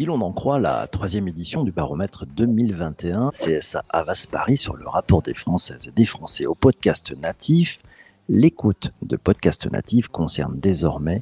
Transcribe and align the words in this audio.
Si 0.00 0.06
l'on 0.06 0.22
en 0.22 0.32
croit 0.32 0.58
la 0.58 0.86
troisième 0.86 1.28
édition 1.28 1.62
du 1.62 1.72
baromètre 1.72 2.24
2021, 2.24 3.32
CSA 3.32 3.84
Avas 3.90 4.26
Paris 4.30 4.56
sur 4.56 4.74
le 4.74 4.88
rapport 4.88 5.20
des 5.20 5.34
Françaises 5.34 5.88
et 5.88 5.90
des 5.90 6.06
Français 6.06 6.46
au 6.46 6.54
podcast 6.54 7.14
natif, 7.22 7.80
l'écoute 8.30 8.92
de 9.02 9.16
podcast 9.16 9.70
natif 9.70 10.08
concerne 10.08 10.58
désormais 10.58 11.20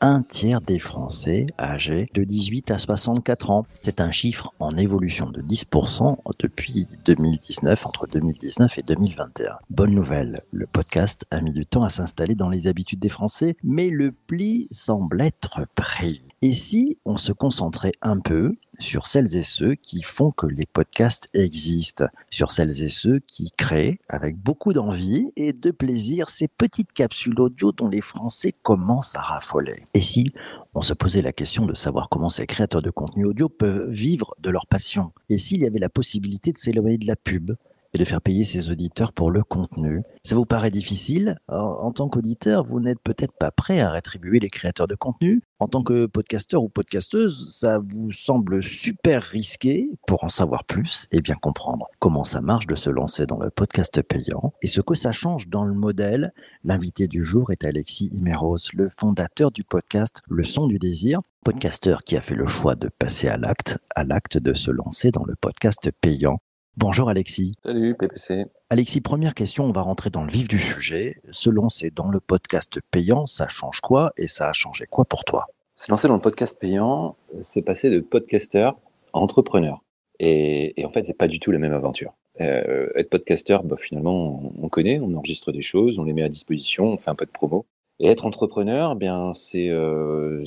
un 0.00 0.22
tiers 0.22 0.60
des 0.60 0.78
Français 0.78 1.46
âgés 1.58 2.08
de 2.14 2.24
18 2.24 2.70
à 2.70 2.78
64 2.78 3.50
ans. 3.50 3.66
C'est 3.82 4.00
un 4.00 4.10
chiffre 4.10 4.52
en 4.58 4.76
évolution 4.76 5.30
de 5.30 5.42
10% 5.42 6.16
depuis 6.38 6.88
2019, 7.04 7.86
entre 7.86 8.06
2019 8.06 8.78
et 8.78 8.82
2021. 8.82 9.58
Bonne 9.68 9.94
nouvelle, 9.94 10.42
le 10.52 10.66
podcast 10.66 11.26
a 11.30 11.40
mis 11.40 11.52
du 11.52 11.66
temps 11.66 11.82
à 11.82 11.90
s'installer 11.90 12.34
dans 12.34 12.48
les 12.48 12.66
habitudes 12.66 13.00
des 13.00 13.08
Français, 13.08 13.56
mais 13.62 13.90
le 13.90 14.12
pli 14.12 14.68
semble 14.70 15.20
être 15.20 15.66
pris. 15.74 16.22
Et 16.42 16.52
si 16.52 16.98
on 17.04 17.16
se 17.16 17.32
concentrait 17.32 17.92
un 18.00 18.18
peu 18.18 18.54
sur 18.80 19.06
celles 19.06 19.36
et 19.36 19.42
ceux 19.42 19.74
qui 19.74 20.02
font 20.02 20.32
que 20.32 20.46
les 20.46 20.66
podcasts 20.66 21.28
existent, 21.34 22.06
sur 22.30 22.50
celles 22.50 22.82
et 22.82 22.88
ceux 22.88 23.20
qui 23.20 23.52
créent 23.56 24.00
avec 24.08 24.36
beaucoup 24.36 24.72
d'envie 24.72 25.30
et 25.36 25.52
de 25.52 25.70
plaisir 25.70 26.30
ces 26.30 26.48
petites 26.48 26.92
capsules 26.92 27.38
audio 27.40 27.72
dont 27.72 27.88
les 27.88 28.00
Français 28.00 28.52
commencent 28.62 29.14
à 29.14 29.20
raffoler. 29.20 29.84
Et 29.94 30.00
si 30.00 30.32
on 30.74 30.82
se 30.82 30.94
posait 30.94 31.22
la 31.22 31.32
question 31.32 31.66
de 31.66 31.74
savoir 31.74 32.08
comment 32.08 32.30
ces 32.30 32.46
créateurs 32.46 32.82
de 32.82 32.90
contenu 32.90 33.26
audio 33.26 33.48
peuvent 33.48 33.90
vivre 33.90 34.34
de 34.40 34.50
leur 34.50 34.66
passion, 34.66 35.12
et 35.28 35.38
s'il 35.38 35.60
y 35.60 35.66
avait 35.66 35.78
la 35.78 35.88
possibilité 35.88 36.52
de 36.52 36.58
s'éloigner 36.58 36.98
de 36.98 37.06
la 37.06 37.16
pub, 37.16 37.52
et 37.92 37.98
de 37.98 38.04
faire 38.04 38.20
payer 38.20 38.44
ses 38.44 38.70
auditeurs 38.70 39.12
pour 39.12 39.30
le 39.30 39.42
contenu. 39.42 40.02
Ça 40.24 40.36
vous 40.36 40.46
paraît 40.46 40.70
difficile? 40.70 41.38
En 41.48 41.90
tant 41.92 42.08
qu'auditeur, 42.08 42.64
vous 42.64 42.80
n'êtes 42.80 43.00
peut-être 43.02 43.36
pas 43.38 43.50
prêt 43.50 43.80
à 43.80 43.90
rétribuer 43.90 44.38
les 44.38 44.50
créateurs 44.50 44.86
de 44.86 44.94
contenu. 44.94 45.42
En 45.58 45.68
tant 45.68 45.82
que 45.82 46.06
podcasteur 46.06 46.62
ou 46.62 46.68
podcasteuse, 46.68 47.54
ça 47.54 47.80
vous 47.80 48.12
semble 48.12 48.62
super 48.62 49.22
risqué. 49.22 49.90
Pour 50.06 50.24
en 50.24 50.28
savoir 50.28 50.64
plus 50.64 51.06
et 51.12 51.20
bien 51.20 51.34
comprendre 51.34 51.86
comment 51.98 52.24
ça 52.24 52.40
marche 52.40 52.66
de 52.66 52.74
se 52.74 52.90
lancer 52.90 53.26
dans 53.26 53.38
le 53.38 53.50
podcast 53.50 54.00
payant 54.02 54.54
et 54.62 54.66
ce 54.66 54.80
que 54.80 54.94
ça 54.94 55.12
change 55.12 55.48
dans 55.48 55.64
le 55.64 55.74
modèle, 55.74 56.32
l'invité 56.64 57.08
du 57.08 57.24
jour 57.24 57.50
est 57.50 57.64
Alexis 57.64 58.10
Imeros, 58.12 58.56
le 58.72 58.88
fondateur 58.88 59.50
du 59.50 59.64
podcast 59.64 60.22
Le 60.28 60.44
Son 60.44 60.66
du 60.66 60.78
Désir, 60.78 61.20
podcasteur 61.44 62.02
qui 62.04 62.16
a 62.16 62.22
fait 62.22 62.34
le 62.34 62.46
choix 62.46 62.74
de 62.74 62.88
passer 62.88 63.28
à 63.28 63.36
l'acte, 63.36 63.78
à 63.94 64.04
l'acte 64.04 64.38
de 64.38 64.54
se 64.54 64.70
lancer 64.70 65.10
dans 65.10 65.24
le 65.24 65.34
podcast 65.36 65.90
payant 66.00 66.40
Bonjour 66.80 67.10
Alexis. 67.10 67.52
Salut 67.62 67.94
PPC. 67.94 68.46
Alexis, 68.70 69.02
première 69.02 69.34
question, 69.34 69.66
on 69.66 69.70
va 69.70 69.82
rentrer 69.82 70.08
dans 70.08 70.24
le 70.24 70.30
vif 70.30 70.48
du 70.48 70.58
sujet. 70.58 71.20
Se 71.30 71.50
lancer 71.50 71.90
dans 71.90 72.08
le 72.08 72.20
podcast 72.20 72.80
payant, 72.90 73.26
ça 73.26 73.50
change 73.50 73.82
quoi 73.82 74.14
et 74.16 74.28
ça 74.28 74.48
a 74.48 74.54
changé 74.54 74.86
quoi 74.86 75.04
pour 75.04 75.24
toi? 75.24 75.44
Se 75.74 75.90
lancer 75.90 76.08
dans 76.08 76.14
le 76.14 76.22
podcast 76.22 76.58
payant, 76.58 77.16
c'est 77.42 77.60
passer 77.60 77.90
de 77.90 78.00
podcasteur 78.00 78.78
à 79.12 79.18
entrepreneur. 79.18 79.82
Et, 80.20 80.74
en 80.82 80.88
fait, 80.88 81.04
c'est 81.04 81.18
pas 81.18 81.28
du 81.28 81.38
tout 81.38 81.50
la 81.50 81.58
même 81.58 81.74
aventure. 81.74 82.14
Euh, 82.40 82.88
être 82.96 83.10
podcasteur, 83.10 83.62
bah, 83.62 83.76
finalement, 83.78 84.42
on 84.58 84.68
connaît, 84.70 85.00
on 85.00 85.14
enregistre 85.14 85.52
des 85.52 85.60
choses, 85.60 85.98
on 85.98 86.04
les 86.04 86.14
met 86.14 86.22
à 86.22 86.30
disposition, 86.30 86.86
on 86.86 86.96
fait 86.96 87.10
un 87.10 87.14
peu 87.14 87.26
de 87.26 87.30
promo. 87.30 87.66
Et 88.02 88.06
être 88.06 88.24
entrepreneur, 88.24 88.96
bien, 88.96 89.34
c'est 89.34 89.68
euh, 89.68 90.42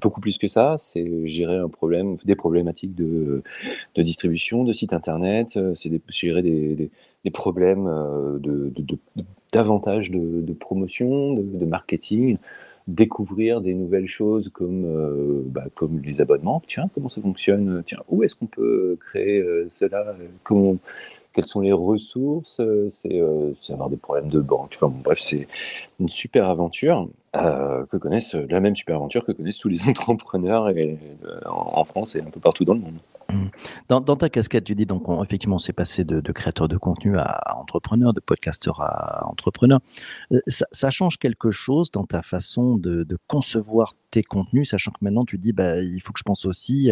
beaucoup 0.00 0.20
plus 0.20 0.38
que 0.38 0.48
ça. 0.48 0.74
C'est 0.76 1.28
gérer 1.28 1.56
un 1.56 1.68
problème, 1.68 2.16
des 2.24 2.34
problématiques 2.34 2.96
de, 2.96 3.44
de 3.94 4.02
distribution, 4.02 4.64
de 4.64 4.72
site 4.72 4.92
internet. 4.92 5.56
Euh, 5.56 5.72
c'est 5.76 5.88
gérer 6.08 6.42
des, 6.42 6.90
des, 7.24 7.30
problèmes 7.30 7.86
euh, 7.86 8.38
de, 8.40 8.72
de, 8.76 8.98
davantage 9.52 10.10
de, 10.10 10.40
de, 10.40 10.52
promotion, 10.52 11.34
de, 11.34 11.64
marketing, 11.64 12.38
découvrir 12.88 13.60
des 13.60 13.74
nouvelles 13.74 14.08
choses 14.08 14.50
comme 14.52 14.84
euh, 14.86 15.42
bah, 15.46 15.66
comme 15.76 16.00
les 16.00 16.20
abonnements. 16.20 16.60
Tiens, 16.66 16.90
comment 16.92 17.08
ça 17.08 17.20
fonctionne? 17.20 17.84
Tiens, 17.86 18.00
où 18.08 18.24
est-ce 18.24 18.34
qu'on 18.34 18.46
peut 18.46 18.98
créer 19.00 19.44
cela? 19.70 20.16
Comment 20.42 20.76
quelles 21.32 21.46
sont 21.46 21.60
les 21.60 21.72
ressources, 21.72 22.58
euh, 22.60 22.88
euh, 23.06 23.52
c'est 23.62 23.72
avoir 23.72 23.88
des 23.88 23.96
problèmes 23.96 24.28
de 24.28 24.40
banque. 24.40 24.76
Enfin, 24.76 24.92
bref, 24.92 25.18
c'est 25.20 25.46
une 25.98 26.08
super 26.08 26.48
aventure 26.48 27.08
euh, 27.36 27.86
que 27.86 27.96
connaissent, 27.96 28.34
la 28.34 28.60
même 28.60 28.74
super 28.74 28.96
aventure 28.96 29.24
que 29.24 29.32
connaissent 29.32 29.58
tous 29.58 29.68
les 29.68 29.82
entrepreneurs 29.88 30.72
en 31.46 31.84
France 31.84 32.16
et 32.16 32.20
un 32.20 32.30
peu 32.30 32.40
partout 32.40 32.64
dans 32.64 32.74
le 32.74 32.80
monde. 32.80 32.98
Mmh. 33.32 33.46
Dans, 33.88 34.16
ta 34.16 34.28
casquette, 34.28 34.64
tu 34.64 34.74
dis 34.74 34.86
donc 34.86 35.04
effectivement, 35.22 35.60
c'est 35.60 35.72
passé 35.72 36.02
de, 36.02 36.20
de, 36.20 36.32
créateur 36.32 36.66
de 36.66 36.76
contenu 36.76 37.16
à, 37.16 37.56
entrepreneur, 37.56 38.12
de 38.12 38.18
podcasteur 38.18 38.80
à 38.80 39.24
entrepreneur. 39.28 39.78
Ça, 40.48 40.90
change 40.90 41.16
quelque 41.16 41.52
chose 41.52 41.92
dans 41.92 42.04
ta 42.04 42.22
façon 42.22 42.76
de, 42.76 43.06
concevoir 43.28 43.94
tes 44.10 44.24
contenus, 44.24 44.70
sachant 44.70 44.90
que 44.90 44.98
maintenant 45.02 45.24
tu 45.24 45.38
dis, 45.38 45.52
bah, 45.52 45.80
il 45.80 46.00
faut 46.00 46.12
que 46.12 46.18
je 46.18 46.24
pense 46.24 46.44
aussi 46.44 46.90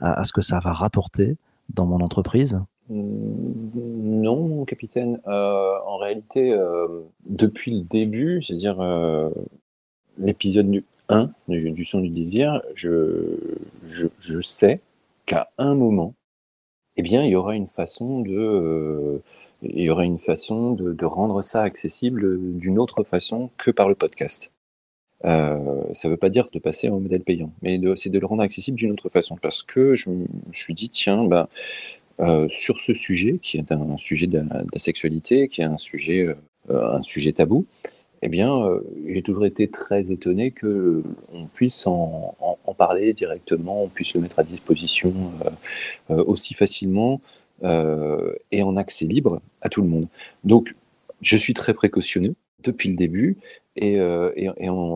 à 0.00 0.24
ce 0.24 0.32
que 0.32 0.40
ça 0.40 0.58
va 0.58 0.72
rapporter 0.72 1.36
dans 1.72 1.86
mon 1.86 2.00
entreprise? 2.00 2.60
Non, 2.88 4.48
mon 4.48 4.64
capitaine. 4.64 5.20
Euh, 5.26 5.78
en 5.86 5.96
réalité, 5.96 6.52
euh, 6.52 6.86
depuis 7.26 7.72
le 7.72 7.82
début, 7.82 8.42
c'est-à-dire 8.42 8.80
euh, 8.80 9.30
l'épisode 10.18 10.82
1 11.08 11.30
du, 11.48 11.84
son 11.84 12.00
du 12.00 12.10
désir, 12.10 12.62
je, 12.74 13.38
je, 13.84 14.40
sais 14.40 14.80
qu'à 15.26 15.50
un 15.58 15.74
moment, 15.74 16.14
eh 16.96 17.02
bien, 17.02 17.24
il 17.24 17.30
y 17.30 17.36
aura 17.36 17.56
une 17.56 17.68
façon 17.68 18.20
de, 18.20 19.20
il 19.62 19.82
y 19.82 19.90
aura 19.90 20.04
une 20.04 20.18
façon 20.18 20.72
de, 20.72 20.92
de 20.92 21.04
rendre 21.04 21.42
ça 21.42 21.62
accessible 21.62 22.58
d'une 22.58 22.78
autre 22.78 23.02
façon 23.02 23.50
que 23.58 23.70
par 23.70 23.88
le 23.88 23.94
podcast. 23.94 24.50
ça 25.22 25.58
ne 25.58 26.08
veut 26.08 26.16
pas 26.16 26.30
dire 26.30 26.48
de 26.52 26.58
passer 26.58 26.88
en 26.88 27.00
modèle 27.00 27.22
payant, 27.22 27.52
mais 27.62 27.80
c'est 27.96 28.10
de 28.10 28.18
le 28.18 28.26
rendre 28.26 28.42
accessible 28.42 28.78
d'une 28.78 28.92
autre 28.92 29.08
façon. 29.08 29.36
Parce 29.36 29.62
que 29.62 29.94
je 29.94 30.10
me 30.10 30.26
suis 30.52 30.74
dit, 30.74 30.88
tiens, 30.88 31.24
ben, 31.24 31.48
euh, 32.18 32.48
sur 32.48 32.80
ce 32.80 32.94
sujet, 32.94 33.38
qui 33.42 33.58
est 33.58 33.70
un 33.72 33.98
sujet 33.98 34.26
de 34.26 34.38
la, 34.38 34.78
sexualité, 34.78 35.48
qui 35.48 35.60
est 35.60 35.64
un 35.64 35.76
sujet, 35.76 36.26
euh, 36.70 36.94
un 36.94 37.02
sujet 37.02 37.32
tabou, 37.32 37.66
eh 38.22 38.28
bien, 38.28 38.56
euh, 38.56 38.80
j'ai 39.06 39.20
toujours 39.20 39.44
été 39.44 39.68
très 39.68 40.10
étonné 40.10 40.50
que 40.50 41.02
on 41.34 41.44
puisse 41.44 41.86
en, 41.86 42.34
parler 42.78 43.12
directement, 43.12 43.82
on 43.82 43.88
puisse 43.88 44.14
le 44.14 44.20
mettre 44.20 44.38
à 44.38 44.44
disposition 44.44 45.12
aussi 46.10 46.52
facilement 46.52 47.22
et 47.62 48.62
en 48.62 48.76
accès 48.76 49.06
libre 49.06 49.40
à 49.62 49.70
tout 49.70 49.80
le 49.80 49.88
monde. 49.88 50.08
Donc, 50.44 50.74
je 51.22 51.38
suis 51.38 51.54
très 51.54 51.72
précautionneux 51.72 52.34
depuis 52.62 52.90
le 52.90 52.96
début 52.96 53.38
et, 53.76 53.98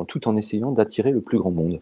tout 0.08 0.28
en 0.28 0.36
essayant 0.36 0.72
d'attirer 0.72 1.10
le 1.10 1.22
plus 1.22 1.38
grand 1.38 1.52
monde. 1.52 1.80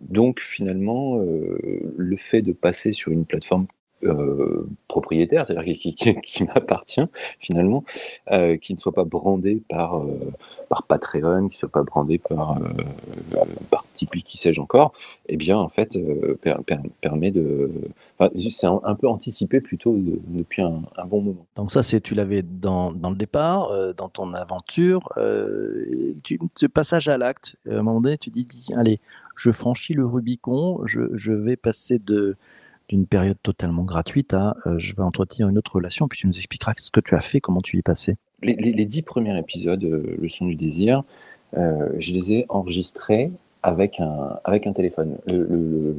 donc 0.00 0.40
finalement, 0.40 1.18
le 1.18 2.16
fait 2.16 2.40
de 2.40 2.52
passer 2.52 2.94
sur 2.94 3.12
une 3.12 3.26
plateforme 3.26 3.66
euh, 4.04 4.68
propriétaire, 4.88 5.46
c'est-à-dire 5.46 5.74
qui, 5.78 5.94
qui, 5.94 6.44
m'appartient 6.44 7.04
finalement, 7.40 7.82
euh, 8.30 8.58
qui 8.58 8.74
ne 8.74 8.78
soit 8.78 8.92
pas 8.92 9.04
brandé 9.04 9.62
par, 9.70 10.02
euh, 10.02 10.32
par 10.68 10.82
Patreon, 10.82 11.48
qui 11.48 11.56
ne 11.56 11.60
soit 11.60 11.70
pas 11.70 11.82
brandé 11.82 12.18
par, 12.18 12.56
par 13.70 13.86
Tipeee, 13.94 14.22
qui 14.22 14.36
sais-je 14.36 14.60
encore, 14.60 14.92
eh 15.30 15.38
bien 15.38 15.56
en 15.56 15.70
fait 15.70 15.98
permet 17.00 17.30
de... 17.30 17.70
c'est 18.38 18.66
un, 18.66 18.94
peu 18.96 19.08
anticipé 19.08 19.62
plutôt 19.62 19.96
depuis 19.96 20.60
un, 20.60 20.82
bon 21.06 21.22
moment. 21.22 21.46
Donc 21.56 21.72
ça, 21.72 21.82
c'est 21.82 22.02
tu 22.02 22.14
l'avais 22.14 22.42
dans, 22.42 22.92
dans, 22.92 23.10
le 23.10 23.16
départ, 23.16 23.94
dans 23.94 24.10
ton 24.10 24.34
aventure, 24.34 25.10
tu, 26.22 26.38
ce 26.54 26.66
passage 26.66 27.08
à 27.08 27.16
l'acte, 27.16 27.56
à 27.66 27.74
un 27.74 27.82
moment 27.82 28.02
donné, 28.02 28.18
tu 28.18 28.28
dis, 28.28 28.46
allez, 28.76 29.00
je 29.36 29.50
franchis 29.50 29.94
le 29.94 30.04
Rubicon, 30.04 30.82
je, 30.84 31.00
je 31.14 31.32
vais 31.32 31.56
passer 31.56 31.98
de 31.98 32.36
d'une 32.88 33.06
période 33.06 33.36
totalement 33.42 33.82
gratuite 33.82 34.34
à 34.34 34.56
euh, 34.66 34.78
je 34.78 34.94
vais 34.94 35.02
entretenir 35.02 35.48
une 35.48 35.58
autre 35.58 35.76
relation, 35.76 36.08
puis 36.08 36.20
tu 36.20 36.26
nous 36.26 36.36
expliqueras 36.36 36.74
ce 36.76 36.90
que 36.90 37.00
tu 37.00 37.14
as 37.14 37.20
fait, 37.20 37.40
comment 37.40 37.60
tu 37.60 37.76
y 37.76 37.80
es 37.80 37.82
passé. 37.82 38.16
Les, 38.42 38.84
dix 38.84 39.02
premiers 39.02 39.36
épisodes, 39.38 39.82
euh, 39.82 40.16
Le 40.20 40.28
son 40.28 40.46
du 40.46 40.54
désir, 40.54 41.02
euh, 41.56 41.88
je 41.98 42.12
les 42.12 42.32
ai 42.32 42.46
enregistrés 42.48 43.32
avec 43.62 43.98
un, 43.98 44.38
avec 44.44 44.66
un 44.66 44.72
téléphone. 44.72 45.16
Le, 45.26 45.96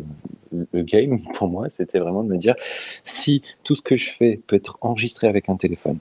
game, 0.74 1.20
pour 1.34 1.50
moi, 1.50 1.70
c'était 1.70 2.00
vraiment 2.00 2.24
de 2.24 2.30
me 2.30 2.38
dire 2.38 2.56
si 3.04 3.42
tout 3.64 3.76
ce 3.76 3.82
que 3.82 3.98
je 3.98 4.12
fais 4.12 4.40
peut 4.48 4.56
être 4.56 4.78
enregistré 4.82 5.28
avec 5.28 5.50
un 5.50 5.58
téléphone, 5.58 5.98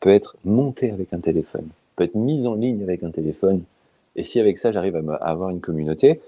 peut 0.00 0.10
être 0.10 0.36
monté 0.44 0.90
avec 0.90 1.12
un 1.12 1.20
téléphone, 1.20 1.68
peut 1.96 2.04
être 2.04 2.14
mis 2.14 2.46
en 2.46 2.54
ligne 2.54 2.82
avec 2.82 3.02
un 3.02 3.10
téléphone, 3.10 3.62
et 4.14 4.22
si 4.22 4.38
avec 4.38 4.58
ça 4.58 4.70
j'arrive 4.70 4.96
à, 4.96 5.14
avoir 5.16 5.50
une 5.50 5.60
communauté, 5.60 6.20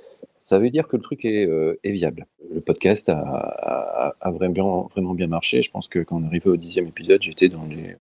ça 0.49 0.59
veut 0.59 0.70
dire 0.70 0.87
que 0.87 0.97
le 0.97 1.03
truc 1.03 1.26
est, 1.26 1.47
euh, 1.47 1.79
viable. 1.85 2.26
Le 2.50 2.62
podcast 2.62 3.11
a, 3.11 4.15
vraiment, 4.25 4.88
bien 5.15 5.26
marché. 5.26 5.61
Je 5.61 5.70
pense 5.70 5.88
que 5.88 5.99
quand 5.99 6.23
on 6.23 6.25
arrivait 6.25 6.49
au 6.49 6.56
dixième 6.56 6.87
épisode, 6.87 7.20
j'étais 7.20 7.50
dans 7.50 7.65
les, 7.65 7.97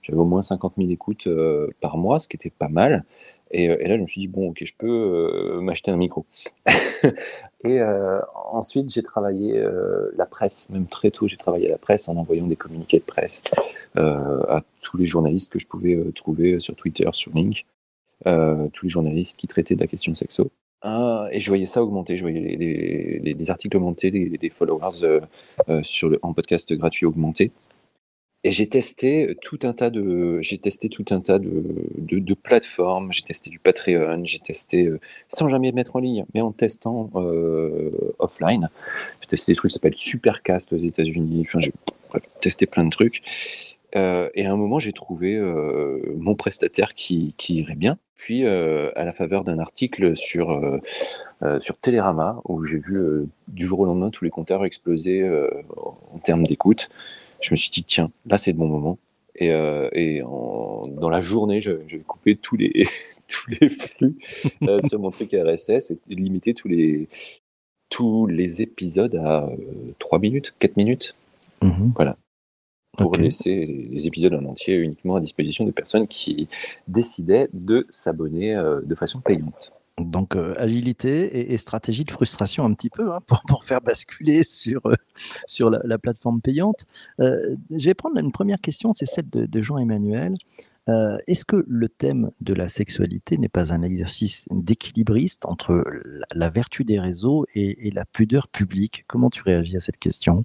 j'avais 0.00 0.18
au 0.18 0.24
moins 0.24 0.42
50 0.42 0.74
000 0.78 0.90
écoutes 0.90 1.26
euh, 1.26 1.68
par 1.82 1.98
mois, 1.98 2.18
ce 2.18 2.28
qui 2.28 2.36
était 2.36 2.48
pas 2.48 2.68
mal. 2.68 3.04
Et, 3.50 3.68
euh, 3.68 3.76
et, 3.78 3.88
là, 3.88 3.96
je 3.98 4.00
me 4.02 4.06
suis 4.06 4.22
dit, 4.22 4.26
bon, 4.26 4.48
ok, 4.48 4.62
je 4.64 4.72
peux 4.78 5.60
m'acheter 5.60 5.90
un 5.90 5.98
micro. 5.98 6.24
et 7.64 7.82
ensuite, 8.50 8.88
j'ai 8.90 9.02
travaillé 9.02 9.62
la 10.16 10.24
presse, 10.24 10.70
même 10.70 10.86
très 10.86 11.10
tôt, 11.10 11.28
j'ai 11.28 11.36
travaillé 11.36 11.68
la 11.68 11.78
presse 11.78 12.08
en 12.08 12.16
envoyant 12.16 12.46
des 12.46 12.56
communiqués 12.56 13.00
de 13.00 13.04
presse 13.04 13.42
à 13.96 14.62
tous 14.80 14.96
les 14.96 15.06
journalistes 15.06 15.52
que 15.52 15.58
je 15.58 15.66
pouvais 15.66 16.02
trouver 16.14 16.58
sur 16.58 16.74
Twitter, 16.74 17.08
sur 17.12 17.32
Link. 17.34 17.66
tous 18.24 18.84
les 18.84 18.88
journalistes 18.88 19.36
qui 19.36 19.46
traitaient 19.46 19.74
de 19.74 19.80
la 19.80 19.88
question 19.88 20.14
sexo. 20.14 20.50
Ah, 20.82 21.28
et 21.30 21.38
je 21.38 21.48
voyais 21.48 21.66
ça 21.66 21.82
augmenter, 21.82 22.16
je 22.16 22.22
voyais 22.22 22.40
les, 22.40 23.50
articles 23.50 23.76
augmenter, 23.76 24.10
les, 24.10 24.50
followers 24.50 25.20
sur 25.82 26.08
le, 26.08 26.18
en 26.22 26.34
podcast 26.34 26.72
gratuit 26.72 27.06
augmenter. 27.06 27.52
Et 28.44 28.50
j'ai 28.50 28.68
testé 28.68 29.36
tout 29.40 29.60
un 29.62 29.72
tas 29.72 29.90
de, 29.90 30.40
j'ai 30.40 30.58
testé 30.58 30.88
tout 30.88 31.04
un 31.10 31.20
tas 31.20 31.38
de, 31.38 32.34
plateformes. 32.34 33.12
J'ai 33.12 33.22
testé 33.22 33.50
du 33.50 33.60
Patreon, 33.60 34.24
j'ai 34.24 34.40
testé 34.40 34.90
sans 35.28 35.48
jamais 35.48 35.70
mettre 35.70 35.94
en 35.94 36.00
ligne, 36.00 36.24
mais 36.34 36.40
en 36.40 36.50
testant 36.50 37.10
offline. 38.18 38.68
J'ai 39.20 39.28
testé 39.28 39.52
des 39.52 39.56
trucs 39.56 39.70
qui 39.70 39.74
s'appellent 39.74 39.94
Supercast 39.96 40.72
aux 40.72 40.78
États-Unis. 40.78 41.46
J'ai 41.58 41.72
testé 42.40 42.66
plein 42.66 42.84
de 42.84 42.90
trucs. 42.90 43.22
Euh, 43.96 44.30
et 44.34 44.46
à 44.46 44.52
un 44.52 44.56
moment, 44.56 44.78
j'ai 44.78 44.92
trouvé 44.92 45.36
euh, 45.36 46.00
mon 46.16 46.34
prestataire 46.34 46.94
qui, 46.94 47.34
qui, 47.36 47.56
irait 47.56 47.74
bien. 47.74 47.98
Puis, 48.16 48.44
euh, 48.44 48.90
à 48.94 49.04
la 49.04 49.12
faveur 49.12 49.44
d'un 49.44 49.58
article 49.58 50.16
sur, 50.16 50.80
sur 51.60 51.76
Télérama, 51.78 52.40
où 52.44 52.64
j'ai 52.64 52.78
vu 52.78 53.26
du 53.48 53.66
jour 53.66 53.80
au 53.80 53.84
lendemain 53.84 54.10
tous 54.10 54.24
les 54.24 54.30
compteurs 54.30 54.64
exploser 54.64 55.28
en 55.76 56.18
termes 56.18 56.46
d'écoute, 56.46 56.88
je 57.40 57.52
me 57.52 57.56
suis 57.56 57.70
dit, 57.70 57.82
tiens, 57.82 58.12
là, 58.26 58.38
c'est 58.38 58.52
le 58.52 58.58
bon 58.58 58.68
moment. 58.68 58.98
Et, 59.34 59.48
et 59.48 60.20
dans 60.20 61.10
la 61.10 61.20
journée, 61.20 61.60
je, 61.60 61.72
je 61.88 61.96
vais 61.96 62.02
couper 62.04 62.36
tous 62.36 62.56
les, 62.56 62.86
tous 63.26 63.50
les 63.60 63.68
flux 63.68 64.16
sur 64.88 65.00
mon 65.00 65.10
truc 65.10 65.34
RSS 65.34 65.90
et 65.90 65.98
limiter 66.08 66.54
tous 66.54 66.68
les, 66.68 67.08
tous 67.88 68.26
les 68.26 68.62
épisodes 68.62 69.16
à 69.16 69.50
3 69.98 70.20
minutes, 70.20 70.54
4 70.60 70.76
minutes. 70.76 71.16
Mmh 71.60 71.90
voilà 71.94 72.16
pour 72.96 73.16
laisser 73.16 73.88
les 73.90 74.06
épisodes 74.06 74.34
en 74.34 74.44
entier 74.44 74.76
uniquement 74.76 75.16
à 75.16 75.20
disposition 75.20 75.64
des 75.64 75.72
personnes 75.72 76.06
qui 76.06 76.48
décidaient 76.88 77.48
de 77.52 77.86
s'abonner 77.90 78.54
euh, 78.54 78.80
de 78.82 78.94
façon 78.94 79.20
payante. 79.20 79.72
Donc 79.98 80.36
euh, 80.36 80.54
agilité 80.58 81.52
et, 81.52 81.56
stratégie 81.58 82.04
de 82.04 82.10
frustration 82.10 82.64
un 82.64 82.72
petit 82.74 82.90
peu 82.90 83.12
hein, 83.12 83.20
pour, 83.48 83.64
faire 83.64 83.80
basculer 83.80 84.42
sur, 84.42 84.84
euh, 84.86 84.94
sur 85.46 85.70
la, 85.70 85.98
plateforme 85.98 86.40
payante. 86.40 86.86
je 87.18 87.84
vais 87.84 87.94
prendre 87.94 88.18
une 88.18 88.32
première 88.32 88.60
question, 88.60 88.92
c'est 88.92 89.06
celle 89.06 89.28
de, 89.30 89.62
Jean-Emmanuel. 89.62 90.34
Est-ce 90.88 91.44
que 91.44 91.64
le 91.68 91.88
thème 91.88 92.32
de 92.40 92.54
la 92.54 92.68
sexualité 92.68 93.38
n'est 93.38 93.48
pas 93.48 93.72
un 93.72 93.82
exercice 93.82 94.48
d'équilibriste 94.50 95.46
entre 95.46 95.84
la, 96.34 96.50
vertu 96.50 96.84
des 96.84 96.98
réseaux 96.98 97.46
et, 97.54 97.86
et 97.86 97.90
la 97.90 98.04
pudeur 98.04 98.48
publique? 98.48 99.04
Comment 99.06 99.30
tu 99.30 99.42
réagis 99.42 99.76
à 99.76 99.80
cette 99.80 99.98
question? 99.98 100.44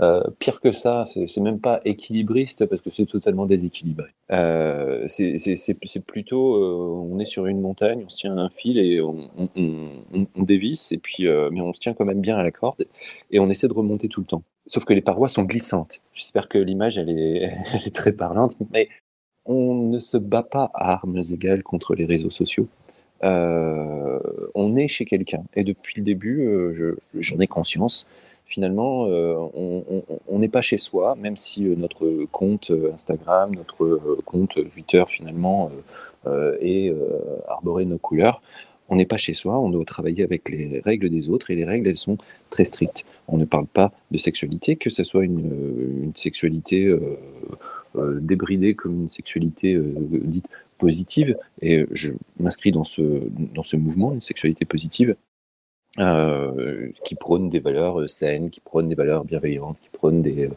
Euh, 0.00 0.22
pire 0.38 0.60
que 0.60 0.72
ça, 0.72 1.06
c'est 1.06 1.40
même 1.40 1.58
pas 1.58 1.80
équilibriste 1.86 2.66
parce 2.66 2.82
que 2.82 2.90
c'est 2.94 3.06
totalement 3.06 3.46
déséquilibré. 3.46 4.10
Euh, 4.30 5.06
c'est 5.08 6.00
plutôt, 6.06 6.56
euh, 6.56 7.08
on 7.10 7.18
est 7.18 7.24
sur 7.24 7.46
une 7.46 7.60
montagne, 7.60 8.02
on 8.04 8.08
se 8.10 8.18
tient 8.18 8.36
à 8.36 8.40
un 8.40 8.50
fil 8.50 8.78
et 8.78 9.00
on, 9.00 9.30
on, 9.56 10.42
dévisse, 10.42 10.92
et 10.92 10.98
puis, 10.98 11.26
mais 11.50 11.62
on 11.62 11.72
se 11.72 11.80
tient 11.80 11.94
quand 11.94 12.04
même 12.04 12.20
bien 12.20 12.36
à 12.36 12.42
la 12.42 12.50
corde 12.50 12.86
et 13.30 13.40
on 13.40 13.46
essaie 13.46 13.68
de 13.68 13.72
remonter 13.72 14.08
tout 14.08 14.20
le 14.20 14.26
temps. 14.26 14.42
Sauf 14.66 14.84
que 14.84 14.92
les 14.92 15.00
parois 15.00 15.28
sont 15.28 15.44
glissantes. 15.44 16.00
J'espère 16.12 16.48
que 16.48 16.58
l'image 16.58 16.98
elle 16.98 17.10
est, 17.10 17.90
très 17.94 18.12
parlante, 18.12 18.54
mais 18.72 18.88
on 19.46 19.74
ne 19.74 20.00
se 20.00 20.18
bat 20.18 20.42
pas 20.42 20.70
à 20.74 20.92
armes 20.92 21.22
égales 21.32 21.62
contre 21.62 21.94
les 21.94 22.04
réseaux 22.04 22.30
sociaux. 22.30 22.68
On 23.22 24.76
est 24.76 24.88
chez 24.88 25.06
quelqu'un 25.06 25.42
et 25.54 25.64
depuis 25.64 25.94
le 26.00 26.04
début, 26.04 26.94
j'en 27.14 27.38
ai 27.38 27.46
conscience 27.46 28.06
finalement, 28.46 29.06
euh, 29.08 29.36
on 30.28 30.38
n'est 30.38 30.48
pas 30.48 30.62
chez 30.62 30.78
soi, 30.78 31.16
même 31.16 31.36
si 31.36 31.66
euh, 31.66 31.74
notre 31.76 32.24
compte 32.30 32.70
euh, 32.70 32.92
Instagram, 32.94 33.54
notre 33.54 33.98
compte 34.24 34.54
Twitter, 34.72 35.04
finalement, 35.08 35.70
est 36.60 36.92
arboré 37.46 37.84
nos 37.84 37.98
couleurs. 37.98 38.42
On 38.88 38.96
n'est 38.96 39.06
pas 39.06 39.16
chez 39.16 39.32
soi, 39.32 39.56
on 39.60 39.70
doit 39.70 39.84
travailler 39.84 40.24
avec 40.24 40.48
les 40.48 40.80
règles 40.80 41.08
des 41.08 41.28
autres 41.28 41.52
et 41.52 41.54
les 41.54 41.64
règles, 41.64 41.88
elles 41.88 41.96
sont 41.96 42.18
très 42.50 42.64
strictes. 42.64 43.04
On 43.28 43.36
ne 43.36 43.44
parle 43.44 43.66
pas 43.66 43.92
de 44.10 44.18
sexualité, 44.18 44.74
que 44.74 44.90
ce 44.90 45.04
soit 45.04 45.24
une, 45.24 46.10
sexualité 46.16 46.92
débridée 47.94 48.74
comme 48.74 49.02
une 49.02 49.08
sexualité 49.08 49.78
dite 49.78 50.48
positive. 50.78 51.36
Et 51.62 51.86
je 51.92 52.10
m'inscris 52.40 52.72
dans 52.72 52.84
ce, 52.84 53.02
dans 53.54 53.62
ce 53.62 53.76
mouvement, 53.76 54.12
une 54.12 54.22
sexualité 54.22 54.64
positive. 54.64 55.14
Euh, 55.98 56.90
qui 57.06 57.14
prône 57.14 57.48
des 57.48 57.58
valeurs 57.58 58.00
euh, 58.00 58.06
saines, 58.06 58.50
qui 58.50 58.60
prône 58.60 58.86
des 58.86 58.94
valeurs 58.94 59.24
bienveillantes, 59.24 59.80
qui 59.80 59.88
prône 59.88 60.20
des, 60.20 60.50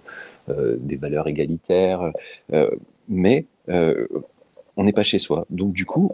euh, 0.49 0.75
des 0.77 0.97
valeurs 0.97 1.27
égalitaires. 1.27 2.11
mais 3.07 3.45
on 4.77 4.83
n'est 4.83 4.93
pas 4.93 5.03
chez 5.03 5.19
soi. 5.19 5.45
Donc 5.49 5.71
du 5.73 5.85
coup, 5.85 6.11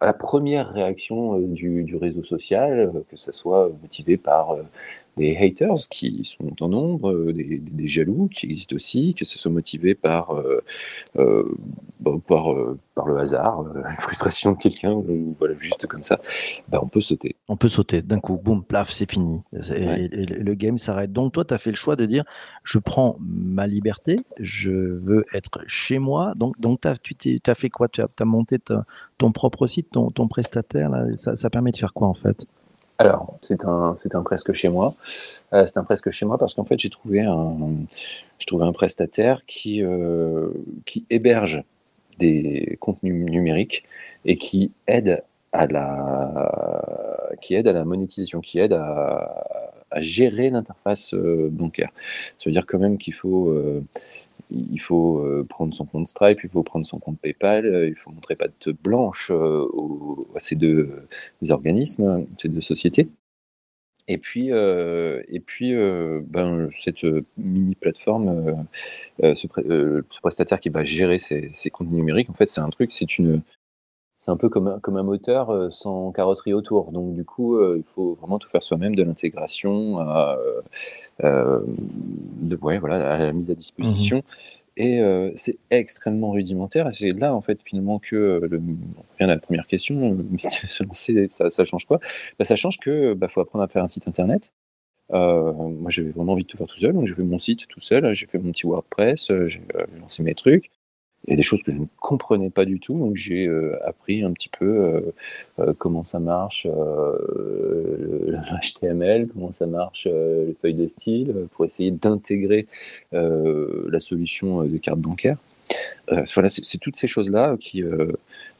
à 0.00 0.06
la 0.06 0.12
première 0.14 0.72
réaction 0.72 1.38
du, 1.38 1.84
du, 1.84 1.96
réseau 1.96 2.24
social, 2.24 2.92
que 3.10 3.16
ce 3.16 3.32
soit 3.32 3.70
motivé 3.82 4.16
par 4.16 4.56
des 5.16 5.36
haters 5.36 5.88
qui 5.90 6.22
sont 6.24 6.62
en 6.62 6.68
nombre, 6.68 7.12
euh, 7.12 7.32
des, 7.32 7.58
des, 7.58 7.88
jaloux 7.88 8.28
qui 8.32 8.46
existent 8.46 8.74
aussi, 8.74 9.14
que 9.14 9.24
ce 9.24 9.38
soit 9.38 9.50
motivé 9.50 9.94
par, 9.94 10.34
euh, 10.34 10.62
euh, 11.16 11.44
bah, 12.00 12.12
par, 12.26 12.54
par, 12.94 13.06
le 13.06 13.18
hasard, 13.18 13.64
la 13.74 13.94
frustration 13.96 14.52
de 14.52 14.58
quelqu'un, 14.58 15.02
voilà, 15.38 15.54
juste 15.58 15.86
comme 15.86 16.02
ça, 16.02 16.20
bah, 16.68 16.80
on 16.82 16.88
peut 16.88 17.02
sauter. 17.02 17.36
On 17.48 17.56
peut 17.56 17.68
sauter 17.68 18.00
d'un 18.00 18.20
coup, 18.20 18.40
boum, 18.42 18.64
plaf, 18.64 18.90
c'est 18.90 19.10
fini. 19.10 19.42
Et, 19.52 20.08
le 20.08 20.54
game 20.54 20.78
s'arrête. 20.78 21.12
Donc 21.12 21.34
toi, 21.34 21.44
tu 21.44 21.52
as 21.52 21.58
fait 21.58 21.70
le 21.70 21.76
choix 21.76 21.96
de 21.96 22.06
dire, 22.06 22.24
je 22.64 22.78
prends 22.78 23.16
ma 23.20 23.66
liberté, 23.66 24.20
je 24.40 24.70
veux 24.70 25.26
être 25.34 25.60
chez 25.66 25.98
moi. 25.98 26.34
Donc, 26.36 26.58
donc 26.58 26.80
tu 26.80 27.40
as 27.46 27.54
fait 27.54 27.70
quoi? 27.70 27.88
Tu 27.88 28.00
as, 28.00 28.08
as, 28.18 28.24
monté 28.24 28.58
ton 29.18 29.32
propre 29.32 29.66
site, 29.66 29.90
ton, 29.90 30.10
ton 30.10 30.26
prestataire, 30.26 30.88
là, 30.88 31.04
ça, 31.16 31.36
ça 31.36 31.50
permet 31.50 31.70
de 31.70 31.76
faire 31.76 31.92
quoi 31.92 32.08
en 32.08 32.14
fait? 32.14 32.46
Alors, 33.02 33.36
c'est 33.40 33.64
un, 33.64 33.96
c'est 33.98 34.14
un 34.14 34.22
presque 34.22 34.52
chez 34.52 34.68
moi. 34.68 34.94
Euh, 35.52 35.66
c'est 35.66 35.76
un 35.76 35.82
presque 35.82 36.10
chez 36.12 36.24
moi 36.24 36.38
parce 36.38 36.54
qu'en 36.54 36.64
fait, 36.64 36.78
j'ai 36.78 36.88
trouvé 36.88 37.20
un, 37.20 37.56
un 38.60 38.72
prestataire 38.72 39.44
qui, 39.44 39.82
euh, 39.82 40.50
qui 40.86 41.04
héberge 41.10 41.64
des 42.20 42.78
contenus 42.80 43.28
numériques 43.28 43.82
et 44.24 44.36
qui 44.36 44.70
aide 44.86 45.24
à 45.50 45.66
la, 45.66 47.28
qui 47.40 47.54
aide 47.56 47.66
à 47.66 47.72
la 47.72 47.84
monétisation, 47.84 48.40
qui 48.40 48.60
aide 48.60 48.72
à, 48.72 49.74
à 49.90 50.00
gérer 50.00 50.50
l'interface 50.50 51.12
euh, 51.12 51.48
bancaire. 51.50 51.90
Ça 52.38 52.44
veut 52.46 52.52
dire 52.52 52.66
quand 52.66 52.78
même 52.78 52.98
qu'il 52.98 53.14
faut, 53.14 53.52
il 54.52 54.80
faut 54.80 55.18
euh, 55.18 55.44
prendre 55.48 55.74
son 55.74 55.84
compte 55.86 56.06
Stripe, 56.06 56.40
il 56.44 56.50
faut 56.50 56.62
prendre 56.62 56.86
son 56.86 56.98
compte 56.98 57.18
PayPal, 57.20 57.66
euh, 57.66 57.88
il 57.88 57.94
faut 57.94 58.10
montrer 58.10 58.36
patte 58.36 58.68
blanche 58.82 59.30
euh, 59.32 59.66
à 60.34 60.38
ces 60.38 60.56
deux 60.56 61.06
organismes, 61.48 62.26
ces 62.38 62.48
deux 62.48 62.60
sociétés. 62.60 63.08
Et 64.08 64.18
puis, 64.18 64.48
et 64.48 65.40
puis 65.46 65.74
ben, 66.26 66.68
cette 66.76 67.06
mini 67.36 67.76
plateforme, 67.76 68.66
ce, 69.22 70.02
prestataire 70.20 70.60
qui 70.60 70.70
va 70.70 70.84
gérer 70.84 71.18
ces, 71.18 71.52
comptes 71.72 71.90
numériques, 71.90 72.28
en 72.28 72.34
fait, 72.34 72.48
c'est 72.48 72.60
un 72.60 72.68
truc, 72.70 72.90
c'est 72.92 73.18
une, 73.18 73.42
c'est 74.24 74.32
un 74.32 74.36
peu 74.36 74.48
comme 74.48 74.66
un, 74.66 74.80
comme 74.80 74.96
un 74.96 75.04
moteur 75.04 75.72
sans 75.72 76.10
carrosserie 76.10 76.52
autour. 76.52 76.90
Donc 76.90 77.14
du 77.14 77.24
coup, 77.24 77.62
il 77.76 77.84
faut 77.94 78.14
vraiment 78.14 78.40
tout 78.40 78.48
faire 78.48 78.64
soi-même, 78.64 78.96
de 78.96 79.04
l'intégration, 79.04 79.98
de, 81.20 82.56
ouais, 82.56 82.78
voilà, 82.78 83.14
à 83.14 83.18
la 83.18 83.32
mise 83.32 83.50
à 83.50 83.54
disposition. 83.54 84.18
Mmh 84.18 84.22
et 84.78 85.02
c'est 85.36 85.58
extrêmement 85.68 86.30
rudimentaire. 86.30 86.88
Et 86.88 86.92
c'est 86.92 87.12
là, 87.12 87.34
en 87.34 87.42
fait, 87.42 87.60
finalement, 87.62 87.98
que 87.98 88.40
le, 88.50 88.56
on 88.56 89.02
revient 89.12 89.24
à 89.24 89.26
la 89.26 89.38
première 89.38 89.66
question, 89.66 90.16
ça, 91.28 91.50
ça 91.50 91.64
change 91.66 91.84
quoi? 91.84 92.00
Bah, 92.38 92.46
Ça 92.46 92.56
change 92.56 92.78
que 92.78 93.12
bah, 93.12 93.28
faut 93.28 93.42
apprendre 93.42 93.62
à 93.64 93.68
faire 93.68 93.84
un 93.84 93.88
site 93.88 94.08
internet. 94.08 94.50
moi, 95.10 95.90
j'avais 95.90 96.08
vraiment 96.08 96.32
envie 96.32 96.44
de 96.44 96.48
tout 96.48 96.56
faire 96.56 96.68
tout 96.68 96.80
seul, 96.80 96.94
donc 96.94 97.06
j'ai 97.06 97.14
fait 97.14 97.22
mon 97.22 97.38
site 97.38 97.66
tout 97.68 97.82
seul, 97.82 98.14
j'ai 98.14 98.24
fait 98.24 98.38
mon 98.38 98.50
petit 98.50 98.66
WordPress, 98.66 99.30
j'ai 99.46 99.60
lancé 100.00 100.22
mes 100.22 100.34
trucs 100.34 100.70
il 101.26 101.30
y 101.30 101.34
a 101.34 101.36
des 101.36 101.42
choses 101.42 101.62
que 101.62 101.72
je 101.72 101.78
ne 101.78 101.86
comprenais 102.00 102.50
pas 102.50 102.64
du 102.64 102.80
tout, 102.80 102.98
donc 102.98 103.16
j'ai 103.16 103.46
euh, 103.46 103.78
appris 103.86 104.24
un 104.24 104.32
petit 104.32 104.48
peu 104.48 104.64
euh, 104.66 105.00
euh, 105.60 105.72
comment 105.78 106.02
ça 106.02 106.18
marche 106.18 106.66
le 106.66 108.36
HTML, 108.62 109.28
comment 109.32 109.52
ça 109.52 109.66
marche 109.66 110.06
les 110.06 110.56
feuilles 110.60 110.74
de 110.74 110.88
style, 110.98 111.46
pour 111.52 111.64
essayer 111.64 111.90
d'intégrer 111.92 112.66
la 113.12 114.00
solution 114.00 114.64
de 114.64 114.76
carte 114.78 114.98
bancaire. 114.98 115.36
voilà, 116.34 116.48
c'est 116.48 116.78
toutes 116.78 116.96
ces 116.96 117.06
choses-là 117.06 117.56
qui 117.58 117.84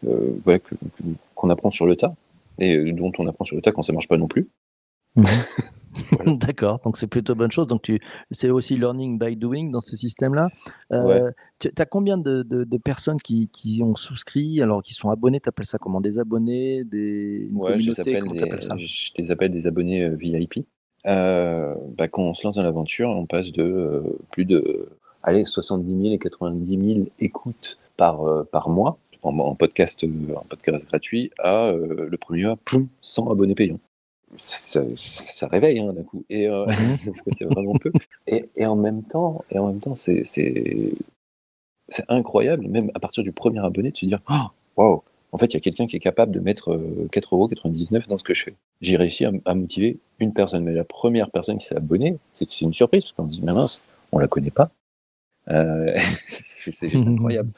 voilà, 0.02 0.58
qu'on 1.34 1.50
apprend 1.50 1.70
sur 1.70 1.86
le 1.86 1.96
tas 1.96 2.14
et 2.58 2.92
dont 2.92 3.12
on 3.18 3.26
apprend 3.26 3.44
sur 3.44 3.56
le 3.56 3.62
tas 3.62 3.72
quand 3.72 3.82
ça 3.82 3.92
marche 3.92 4.08
pas 4.08 4.16
non 4.16 4.28
plus. 4.28 4.48
Mmh. 5.16 5.24
D'accord, 6.26 6.80
donc 6.84 6.96
c'est 6.96 7.06
plutôt 7.06 7.34
bonne 7.34 7.50
chose. 7.50 7.66
Donc 7.66 7.82
tu, 7.82 8.00
c'est 8.30 8.50
aussi 8.50 8.76
learning 8.76 9.18
by 9.18 9.36
doing 9.36 9.70
dans 9.70 9.80
ce 9.80 9.96
système-là. 9.96 10.48
Euh, 10.92 11.30
tu 11.58 11.70
as 11.76 11.86
combien 11.86 12.18
de, 12.18 12.42
de, 12.42 12.76
personnes 12.78 13.20
qui, 13.20 13.48
qui, 13.48 13.82
ont 13.82 13.94
souscrit, 13.94 14.60
alors 14.62 14.82
qui 14.82 14.94
sont 14.94 15.10
abonnés 15.10 15.40
Tu 15.40 15.48
appelles 15.48 15.66
ça 15.66 15.78
comment? 15.78 16.00
Des 16.00 16.18
abonnés? 16.18 16.84
Des 16.84 17.48
ouais, 17.52 17.78
je, 17.78 17.90
les 17.90 18.20
je 18.86 19.12
les 19.18 19.30
appelle 19.30 19.50
des 19.50 19.66
abonnés 19.66 20.02
euh, 20.04 20.16
VIP. 20.16 20.66
Euh, 21.06 21.74
bah, 21.96 22.08
quand 22.08 22.22
on 22.22 22.34
se 22.34 22.46
lance 22.46 22.56
dans 22.56 22.62
l'aventure, 22.62 23.08
on 23.10 23.26
passe 23.26 23.52
de 23.52 23.62
euh, 23.62 24.18
plus 24.30 24.44
de 24.44 24.88
allez, 25.22 25.44
70 25.44 26.02
000 26.02 26.14
et 26.14 26.18
90 26.18 26.94
000 26.94 27.06
écoutes 27.20 27.78
par, 27.96 28.46
par 28.46 28.68
mois 28.68 28.98
en, 29.22 29.54
podcast, 29.54 30.04
en 30.04 30.44
podcast 30.48 30.86
gratuit 30.88 31.30
à 31.38 31.72
le 31.72 32.16
premier 32.16 32.44
mois, 32.44 32.56
100 33.02 33.30
abonnés 33.30 33.54
payants. 33.54 33.78
Ça, 34.36 34.82
ça, 34.96 35.46
réveille 35.48 35.78
hein, 35.78 35.92
d'un 35.92 36.02
coup 36.04 36.24
et 36.30 36.48
mhm. 36.48 36.66
parce 37.04 37.20
que 37.20 37.34
c'est 37.34 37.44
vraiment 37.44 37.74
peu 37.74 37.92
et, 38.26 38.48
et, 38.56 38.64
en 38.64 38.76
même 38.76 39.02
temps 39.02 39.44
et 39.50 39.58
en 39.58 39.66
même 39.66 39.80
temps 39.80 39.94
c'est 39.94 40.22
c'est 40.24 40.94
incroyable 42.08 42.66
même 42.66 42.90
à 42.94 43.00
partir 43.00 43.22
du 43.22 43.32
premier 43.32 43.60
abonné 43.60 43.90
de 43.90 43.96
se 43.96 44.06
dire 44.06 44.20
oh, 44.30 44.46
waouh 44.76 45.02
en 45.32 45.38
fait, 45.38 45.46
il 45.46 45.54
y 45.54 45.56
a 45.56 45.60
quelqu'un 45.60 45.86
qui 45.86 45.96
est 45.96 46.00
capable 46.00 46.30
de 46.30 46.40
mettre 46.40 46.76
4,99€ 47.10 47.94
euh, 47.94 48.00
dans 48.06 48.18
ce 48.18 48.24
que 48.24 48.34
je 48.34 48.44
fais. 48.44 48.54
J'ai 48.82 48.98
réussi 48.98 49.24
à, 49.24 49.54
motiver 49.54 49.98
une 50.18 50.34
personne, 50.34 50.62
mais 50.62 50.74
la 50.74 50.84
première 50.84 51.30
personne 51.30 51.56
qui 51.56 51.66
s'est 51.66 51.76
abonnée, 51.76 52.18
c'est 52.34 52.60
une 52.60 52.74
surprise, 52.74 53.04
parce 53.04 53.12
qu'on 53.14 53.26
se 53.26 53.30
dit, 53.30 53.40
mais 53.42 53.54
mince, 53.54 53.80
on 54.12 54.18
la 54.18 54.28
connaît 54.28 54.50
pas. 54.50 54.70
Euh, 55.48 55.96
c'est 56.26 56.90
juste 56.90 57.06
incroyable. 57.06 57.50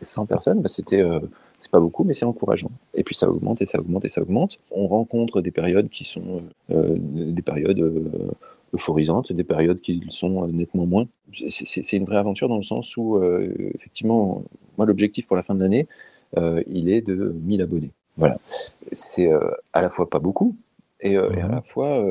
100 0.00 0.24
personnes, 0.24 0.62
bah, 0.62 0.70
c'était, 0.70 1.02
euh, 1.02 1.20
c'est 1.58 1.70
pas 1.70 1.80
beaucoup, 1.80 2.04
mais 2.04 2.14
c'est 2.14 2.24
encourageant. 2.24 2.70
Et 2.94 3.04
puis 3.04 3.14
ça 3.14 3.30
augmente 3.30 3.60
et 3.62 3.66
ça 3.66 3.80
augmente 3.80 4.04
et 4.04 4.08
ça 4.08 4.22
augmente. 4.22 4.58
On 4.70 4.86
rencontre 4.86 5.40
des 5.40 5.50
périodes 5.50 5.88
qui 5.88 6.04
sont 6.04 6.42
des 6.68 7.42
périodes 7.42 7.82
euphorisantes, 8.72 9.32
des 9.32 9.44
périodes 9.44 9.80
qui 9.80 10.02
sont 10.10 10.46
nettement 10.48 10.86
moins. 10.86 11.06
C'est 11.48 11.96
une 11.96 12.04
vraie 12.04 12.18
aventure 12.18 12.48
dans 12.48 12.58
le 12.58 12.62
sens 12.62 12.96
où, 12.96 13.20
effectivement, 13.74 14.42
moi, 14.78 14.86
l'objectif 14.86 15.26
pour 15.26 15.36
la 15.36 15.42
fin 15.42 15.54
de 15.54 15.60
l'année, 15.60 15.86
euh, 16.36 16.62
il 16.66 16.88
est 16.88 17.02
de 17.02 17.34
1000 17.42 17.62
abonnés. 17.62 17.90
Voilà. 18.16 18.38
C'est 18.92 19.30
euh, 19.30 19.50
à 19.72 19.82
la 19.82 19.90
fois 19.90 20.08
pas 20.08 20.18
beaucoup 20.18 20.56
et, 21.00 21.16
euh, 21.16 21.30
à 21.44 21.48
la 21.48 21.62
fois 21.62 22.04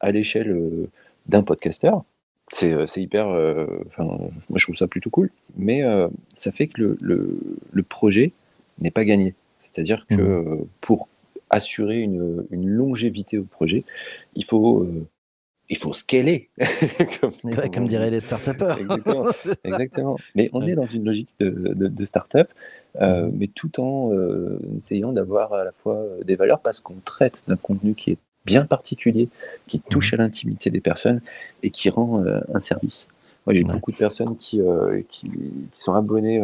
à 0.00 0.10
l'échelle 0.12 0.88
d'un 1.26 1.42
podcasteur. 1.42 2.04
C'est 2.50 2.96
hyper. 2.96 3.28
moi, 3.28 4.30
je 4.54 4.64
trouve 4.64 4.76
ça 4.76 4.86
plutôt 4.86 5.10
cool. 5.10 5.30
Mais 5.56 5.82
ça 6.34 6.52
fait 6.52 6.68
que 6.68 6.96
le, 7.00 7.38
le, 7.72 7.82
projet 7.82 8.32
n'est 8.80 8.90
pas 8.90 9.04
gagné. 9.04 9.34
C'est-à-dire 9.60 10.06
que 10.08 10.14
mmh. 10.14 10.66
pour 10.80 11.08
assurer 11.50 12.00
une, 12.00 12.46
une, 12.50 12.68
longévité 12.68 13.38
au 13.38 13.44
projet, 13.44 13.84
il 14.34 14.44
faut 14.44 14.86
il 15.68 15.76
faut 15.76 15.92
scaler. 15.92 16.50
comme, 17.20 17.54
comme, 17.72 17.88
diraient 17.88 18.10
les 18.10 18.20
start 18.20 18.48
exactement, 18.78 19.26
exactement, 19.64 20.16
Mais 20.34 20.50
on 20.52 20.66
est 20.66 20.74
dans 20.74 20.86
une 20.86 21.04
logique 21.04 21.30
de, 21.40 21.50
de, 21.74 22.04
start-up, 22.04 22.50
euh, 23.00 23.26
mhm. 23.26 23.36
mais 23.38 23.46
tout 23.48 23.80
en 23.80 24.12
euh, 24.12 24.58
essayant 24.78 25.12
d'avoir 25.12 25.52
à 25.54 25.64
la 25.64 25.72
fois 25.72 25.96
euh, 25.96 26.24
des 26.24 26.36
valeurs 26.36 26.60
parce 26.60 26.80
qu'on 26.80 26.96
traite 27.04 27.42
d'un 27.48 27.56
contenu 27.56 27.94
qui 27.94 28.12
est 28.12 28.18
bien 28.44 28.66
particulier, 28.66 29.28
qui 29.66 29.80
touche 29.80 30.12
mhm. 30.12 30.20
à 30.20 30.22
l'intimité 30.24 30.70
des 30.70 30.80
personnes 30.80 31.20
et 31.62 31.70
qui 31.70 31.88
rend 31.88 32.24
un 32.52 32.60
service. 32.60 33.08
Moi, 33.46 33.54
j'ai 33.54 33.64
beaucoup 33.64 33.92
de 33.92 33.96
personnes 33.96 34.36
qui, 34.36 34.60
qui, 35.08 35.30
sont 35.72 35.94
abonnées 35.94 36.42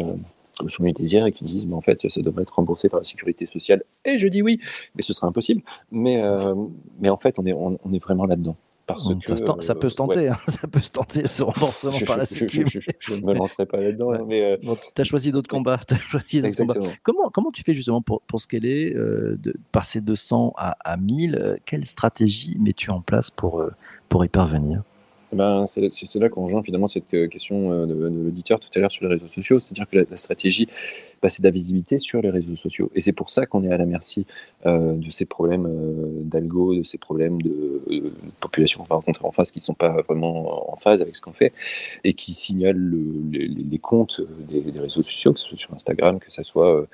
au 0.62 0.68
Soumis 0.68 0.92
Désir 0.92 1.26
et 1.26 1.32
qui 1.32 1.44
disent 1.44 1.66
mais 1.66 1.74
en 1.74 1.80
fait 1.80 2.08
ça 2.08 2.20
devrait 2.22 2.42
être 2.42 2.54
remboursé 2.54 2.88
par 2.88 3.00
la 3.00 3.04
sécurité 3.04 3.46
sociale 3.46 3.82
et 4.04 4.18
je 4.18 4.28
dis 4.28 4.42
oui 4.42 4.60
mais 4.94 5.02
ce 5.02 5.12
sera 5.12 5.26
impossible 5.26 5.62
mais, 5.90 6.22
mais 7.00 7.08
en 7.08 7.16
fait 7.16 7.38
on 7.38 7.46
est, 7.46 7.52
on 7.52 7.92
est 7.92 8.02
vraiment 8.02 8.26
là-dedans 8.26 8.56
ça, 8.98 9.74
peut 9.74 9.88
se 9.88 9.94
tenter, 9.94 10.28
hein. 10.28 10.36
ça 10.48 10.66
peut 10.66 10.80
se 10.80 10.90
tenter 10.90 11.26
ce 11.26 11.42
remboursement 11.42 11.98
par 12.06 12.16
la 12.16 12.24
sécurité. 12.24 12.80
Je 13.00 13.14
ne 13.14 13.20
me 13.20 13.34
lancerai 13.34 13.66
pas 13.66 13.78
là-dedans. 13.78 14.24
Mais 14.26 14.44
euh, 14.44 14.74
tu 14.94 15.00
as 15.00 15.04
choisi 15.04 15.32
d'autres 15.32 15.50
combats. 15.50 15.80
As 15.90 15.98
choisi 15.98 16.42
combats. 16.56 16.74
Comment, 17.02 17.30
comment 17.30 17.50
tu 17.50 17.62
fais 17.62 17.74
justement 17.74 18.02
pour, 18.02 18.22
pour 18.22 18.40
scaler, 18.40 18.92
euh, 18.94 19.36
de 19.38 19.54
passer 19.72 20.00
de 20.00 20.14
100 20.14 20.54
à, 20.56 20.76
à 20.84 20.96
1000 20.96 21.34
euh, 21.34 21.56
Quelle 21.64 21.86
stratégie 21.86 22.56
mets-tu 22.58 22.90
en 22.90 23.00
place 23.00 23.30
pour, 23.30 23.64
pour 24.08 24.24
y 24.24 24.28
parvenir? 24.28 24.82
Eh 25.32 25.36
ben, 25.36 25.64
c'est 25.66 26.14
là 26.16 26.28
qu'on 26.28 26.44
rejoint 26.44 26.62
finalement 26.62 26.88
cette 26.88 27.28
question 27.28 27.86
de, 27.86 27.94
l'auditeur 27.94 28.58
tout 28.60 28.68
à 28.74 28.78
l'heure 28.78 28.90
sur 28.90 29.06
les 29.06 29.14
réseaux 29.14 29.28
sociaux, 29.28 29.58
c'est-à-dire 29.58 29.88
que 29.88 30.06
la, 30.10 30.16
stratégie, 30.16 30.68
bah, 31.22 31.28
c'est 31.28 31.42
de 31.42 31.46
la 31.46 31.52
visibilité 31.52 31.98
sur 31.98 32.20
les 32.20 32.30
réseaux 32.30 32.56
sociaux. 32.56 32.90
Et 32.94 33.00
c'est 33.00 33.12
pour 33.12 33.30
ça 33.30 33.46
qu'on 33.46 33.62
est 33.62 33.72
à 33.72 33.76
la 33.76 33.86
merci 33.86 34.26
de 34.64 35.10
ces 35.10 35.24
problèmes 35.24 35.68
d'algo, 36.24 36.74
de 36.74 36.82
ces 36.82 36.98
problèmes 36.98 37.40
de, 37.42 37.80
population 38.40 38.80
qu'on 38.80 38.86
va 38.86 38.96
rencontrer 38.96 39.24
en 39.24 39.32
face 39.32 39.50
qui 39.50 39.58
ne 39.60 39.64
sont 39.64 39.74
pas 39.74 40.02
vraiment 40.02 40.72
en 40.72 40.76
phase 40.76 41.00
avec 41.02 41.16
ce 41.16 41.20
qu'on 41.20 41.32
fait 41.32 41.52
et 42.04 42.14
qui 42.14 42.32
signalent 42.32 42.90
les, 43.30 43.78
comptes 43.78 44.20
des, 44.48 44.64
réseaux 44.78 45.02
sociaux, 45.02 45.32
que 45.32 45.40
ce 45.40 45.46
soit 45.46 45.58
sur 45.58 45.74
Instagram, 45.74 46.18
que 46.18 46.32
ce 46.32 46.42
soit 46.42 46.86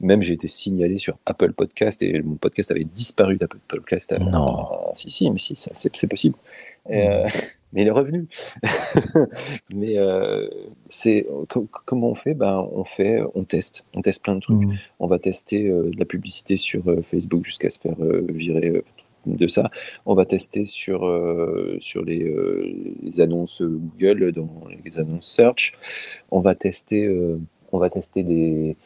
même 0.00 0.22
j'ai 0.22 0.34
été 0.34 0.48
signalé 0.48 0.98
sur 0.98 1.18
Apple 1.26 1.52
Podcast 1.52 2.02
et 2.02 2.20
mon 2.22 2.36
podcast 2.36 2.70
avait 2.70 2.84
disparu 2.84 3.36
d'Apple 3.36 3.58
Podcast. 3.66 4.14
Non. 4.18 4.94
si, 4.94 5.10
si, 5.10 5.30
mais 5.30 5.38
si, 5.38 5.54
c'est 5.56 6.06
possible. 6.08 6.36
Euh, 6.90 7.26
mais 7.76 7.82
il 7.82 7.88
est 7.88 7.92
revenu. 7.92 8.26
mais 9.74 9.98
euh, 9.98 10.48
c'est 10.88 11.26
comment 11.84 12.08
on 12.08 12.14
fait? 12.14 12.32
Ben 12.32 12.66
on 12.72 12.84
fait, 12.84 13.20
on 13.34 13.44
teste, 13.44 13.84
on 13.94 14.00
teste 14.00 14.22
plein 14.22 14.34
de 14.34 14.40
trucs. 14.40 14.56
Mmh. 14.56 14.78
On 14.98 15.06
va 15.06 15.18
tester 15.18 15.68
euh, 15.68 15.90
de 15.90 15.98
la 15.98 16.06
publicité 16.06 16.56
sur 16.56 16.82
Facebook 17.04 17.44
jusqu'à 17.44 17.68
se 17.68 17.78
faire 17.78 17.96
virer 18.28 18.82
de 19.26 19.46
ça. 19.46 19.70
On 20.06 20.14
va 20.14 20.24
tester 20.24 20.64
sur 20.64 21.00
sur 21.80 22.02
les, 22.02 22.34
les, 23.02 23.20
annonces 23.20 23.60
Google 23.60 24.32
dans 24.32 24.48
les 24.84 24.98
annonces 24.98 25.26
search. 25.26 25.74
On 26.30 26.40
va 26.40 26.54
tester, 26.54 27.14
on 27.72 27.78
va 27.78 27.90
tester 27.90 28.22
des 28.22 28.76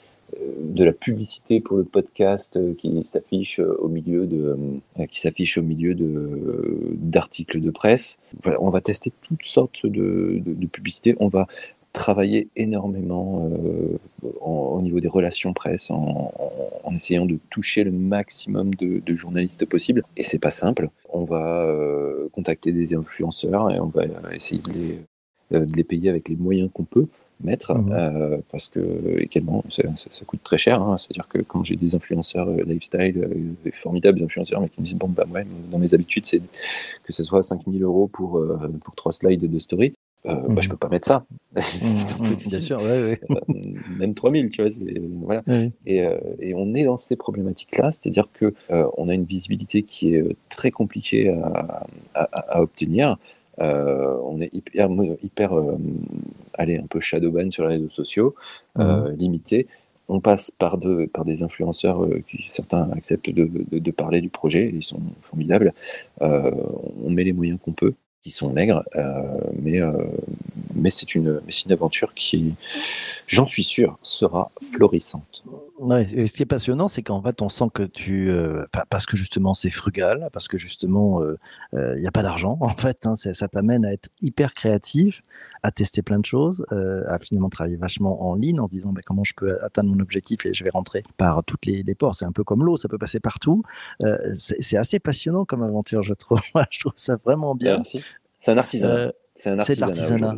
de 0.60 0.84
la 0.84 0.92
publicité 0.92 1.60
pour 1.60 1.76
le 1.76 1.84
podcast 1.84 2.56
euh, 2.56 2.74
qui 2.74 3.02
s'affiche 3.04 3.58
euh, 3.60 3.76
au 3.78 3.88
milieu 3.88 4.26
de 4.26 4.56
euh, 4.98 5.06
qui 5.06 5.20
s'affiche 5.20 5.58
au 5.58 5.62
milieu 5.62 5.94
de 5.94 6.94
d'articles 6.94 7.60
de 7.60 7.70
presse. 7.70 8.20
On 8.60 8.70
va 8.70 8.80
tester 8.80 9.12
toutes 9.22 9.44
sortes 9.44 9.86
de, 9.86 10.40
de, 10.44 10.66
publicités. 10.66 11.16
On 11.20 11.28
va 11.28 11.46
travailler 11.92 12.48
énormément 12.54 13.50
au 14.40 14.80
niveau 14.80 15.00
des 15.00 15.08
relations 15.08 15.52
presse 15.52 15.90
en, 15.90 16.32
essayant 16.94 17.26
de 17.26 17.38
toucher 17.50 17.82
le 17.82 17.90
maximum 17.90 18.74
de, 18.74 19.14
journalistes 19.14 19.64
possible. 19.64 20.04
Et 20.16 20.22
c'est 20.22 20.38
pas 20.38 20.52
simple. 20.52 20.90
On 21.12 21.24
va 21.24 21.74
contacter 22.32 22.72
des 22.72 22.94
influenceurs 22.94 23.72
et 23.72 23.80
on 23.80 23.86
va 23.88 24.04
essayer 24.32 24.62
de 25.50 25.66
les 25.74 25.84
payer 25.84 26.10
avec 26.10 26.28
les 26.28 26.36
moyens 26.36 26.70
qu'on 26.72 26.84
peut 26.84 27.08
mettre, 27.42 27.74
mmh 27.74 27.92
euh, 27.92 28.38
parce 28.50 28.68
que 28.68 29.20
également 29.20 29.64
ça, 29.70 29.82
coûte 30.26 30.40
très 30.42 30.58
cher. 30.58 30.82
Hein. 30.82 30.96
C'est-à-dire 30.98 31.28
que 31.28 31.38
quand 31.38 31.64
j'ai 31.64 31.76
des 31.76 31.94
influenceurs 31.94 32.48
euh, 32.48 32.62
lifestyle, 32.64 33.18
euh, 33.18 33.70
formidables 33.72 34.22
influenceurs, 34.22 34.60
mais 34.60 34.68
qui 34.68 34.80
me 34.80 34.86
disent 34.86 34.94
bon 34.94 35.08
bah 35.08 35.24
ouais, 35.30 35.46
dans 35.70 35.78
mes 35.78 35.94
habitudes 35.94 36.26
c'est 36.26 36.40
que 37.04 37.12
ce 37.12 37.24
soit 37.24 37.42
5000 37.42 37.82
euros 37.82 38.08
pour 38.08 38.40
pour 38.84 38.94
trois 38.94 39.12
slides 39.12 39.50
de 39.50 39.58
story. 39.58 39.94
Euh, 40.26 40.34
mmh 40.34 40.54
bah, 40.54 40.60
je 40.60 40.68
peux 40.68 40.76
pas 40.76 40.88
mettre 40.88 41.08
ça. 41.08 41.24
Mmh, 42.20 42.48
bien 42.50 42.60
sûr, 42.60 42.78
ouais, 42.78 43.18
ouais. 43.48 43.54
même 43.98 44.12
3000, 44.14 44.50
tu 44.50 44.62
vois. 44.62 44.70
Voilà. 45.24 45.42
Et, 45.86 46.04
et, 46.38 46.54
on 46.54 46.74
est 46.74 46.84
dans 46.84 46.98
ces 46.98 47.16
problématiques-là, 47.16 47.90
c'est-à-dire 47.90 48.28
que 48.32 48.54
on 48.68 49.08
a 49.08 49.14
une 49.14 49.24
visibilité 49.24 49.82
qui 49.82 50.14
est 50.14 50.36
très 50.50 50.70
compliquée 50.70 51.30
à, 51.30 51.86
à, 52.14 52.58
à 52.58 52.62
obtenir. 52.62 53.16
Euh, 53.60 54.16
on 54.24 54.40
est 54.40 54.52
hyper, 54.54 54.88
hyper 55.22 55.52
euh, 56.54 56.62
allez, 56.62 56.76
un 56.76 56.86
peu 56.86 57.00
shadowban 57.00 57.50
sur 57.50 57.66
les 57.66 57.76
réseaux 57.76 57.90
sociaux, 57.90 58.34
euh, 58.78 59.10
mhm. 59.10 59.16
limité. 59.16 59.66
On 60.08 60.20
passe 60.20 60.50
par, 60.50 60.76
de, 60.78 61.06
par 61.06 61.24
des 61.24 61.42
influenceurs 61.44 62.04
qui 62.28 62.46
certains 62.50 62.90
acceptent 62.90 63.30
de, 63.30 63.48
de, 63.70 63.90
parler 63.92 64.20
du 64.20 64.28
projet, 64.28 64.68
ils 64.74 64.82
sont 64.82 65.00
formidables. 65.22 65.72
on 66.20 67.10
met 67.10 67.22
les 67.22 67.32
moyens 67.32 67.60
qu'on 67.64 67.72
peut, 67.72 67.94
qui 68.20 68.32
sont 68.32 68.52
maigres, 68.52 68.82
mais, 69.62 69.78
mais 70.74 70.90
c'est 70.90 71.14
une, 71.14 71.40
une 71.64 71.72
aventure 71.72 72.12
qui, 72.14 72.54
j'en 73.28 73.46
suis 73.46 73.62
sûr, 73.62 74.00
sera 74.02 74.50
florissante. 74.72 75.29
Ouais, 75.80 76.04
ce 76.04 76.34
qui 76.34 76.42
est 76.42 76.46
passionnant, 76.46 76.88
c'est 76.88 77.02
qu'en 77.02 77.22
fait, 77.22 77.40
on 77.40 77.48
sent 77.48 77.68
que 77.72 77.82
tu, 77.82 78.30
euh, 78.30 78.66
parce 78.90 79.06
que 79.06 79.16
justement 79.16 79.54
c'est 79.54 79.70
frugal, 79.70 80.28
parce 80.30 80.46
que 80.46 80.58
justement 80.58 81.22
il 81.22 81.38
euh, 81.78 81.96
n'y 81.96 82.04
euh, 82.04 82.08
a 82.08 82.10
pas 82.10 82.22
d'argent, 82.22 82.58
en 82.60 82.68
fait, 82.68 83.06
hein, 83.06 83.14
ça 83.16 83.48
t'amène 83.48 83.86
à 83.86 83.92
être 83.94 84.10
hyper 84.20 84.52
créatif, 84.52 85.22
à 85.62 85.70
tester 85.70 86.02
plein 86.02 86.18
de 86.18 86.26
choses, 86.26 86.66
euh, 86.72 87.02
à 87.08 87.18
finalement 87.18 87.48
travailler 87.48 87.76
vachement 87.76 88.28
en 88.28 88.34
ligne 88.34 88.60
en 88.60 88.66
se 88.66 88.72
disant 88.72 88.92
bah, 88.92 89.00
comment 89.02 89.24
je 89.24 89.32
peux 89.34 89.58
atteindre 89.64 89.88
mon 89.88 90.00
objectif 90.00 90.44
et 90.44 90.52
je 90.52 90.62
vais 90.64 90.70
rentrer 90.70 91.02
par 91.16 91.42
toutes 91.44 91.64
les, 91.64 91.82
les 91.82 91.94
ports. 91.94 92.14
C'est 92.14 92.26
un 92.26 92.32
peu 92.32 92.44
comme 92.44 92.62
l'eau, 92.62 92.76
ça 92.76 92.88
peut 92.88 92.98
passer 92.98 93.18
partout. 93.18 93.62
c'est 94.34 94.76
assez 94.76 94.98
passionnant 94.98 95.46
comme 95.46 95.62
aventure, 95.62 96.02
je 96.02 96.12
trouve. 96.12 96.40
je 96.70 96.80
trouve 96.80 96.92
ça 96.94 97.16
vraiment 97.16 97.54
bien. 97.54 97.82
C'est 98.38 98.50
un 98.50 98.58
artisanat. 98.58 99.12
c'est 99.34 99.48
un 99.48 99.58
artisanat. 99.58 100.36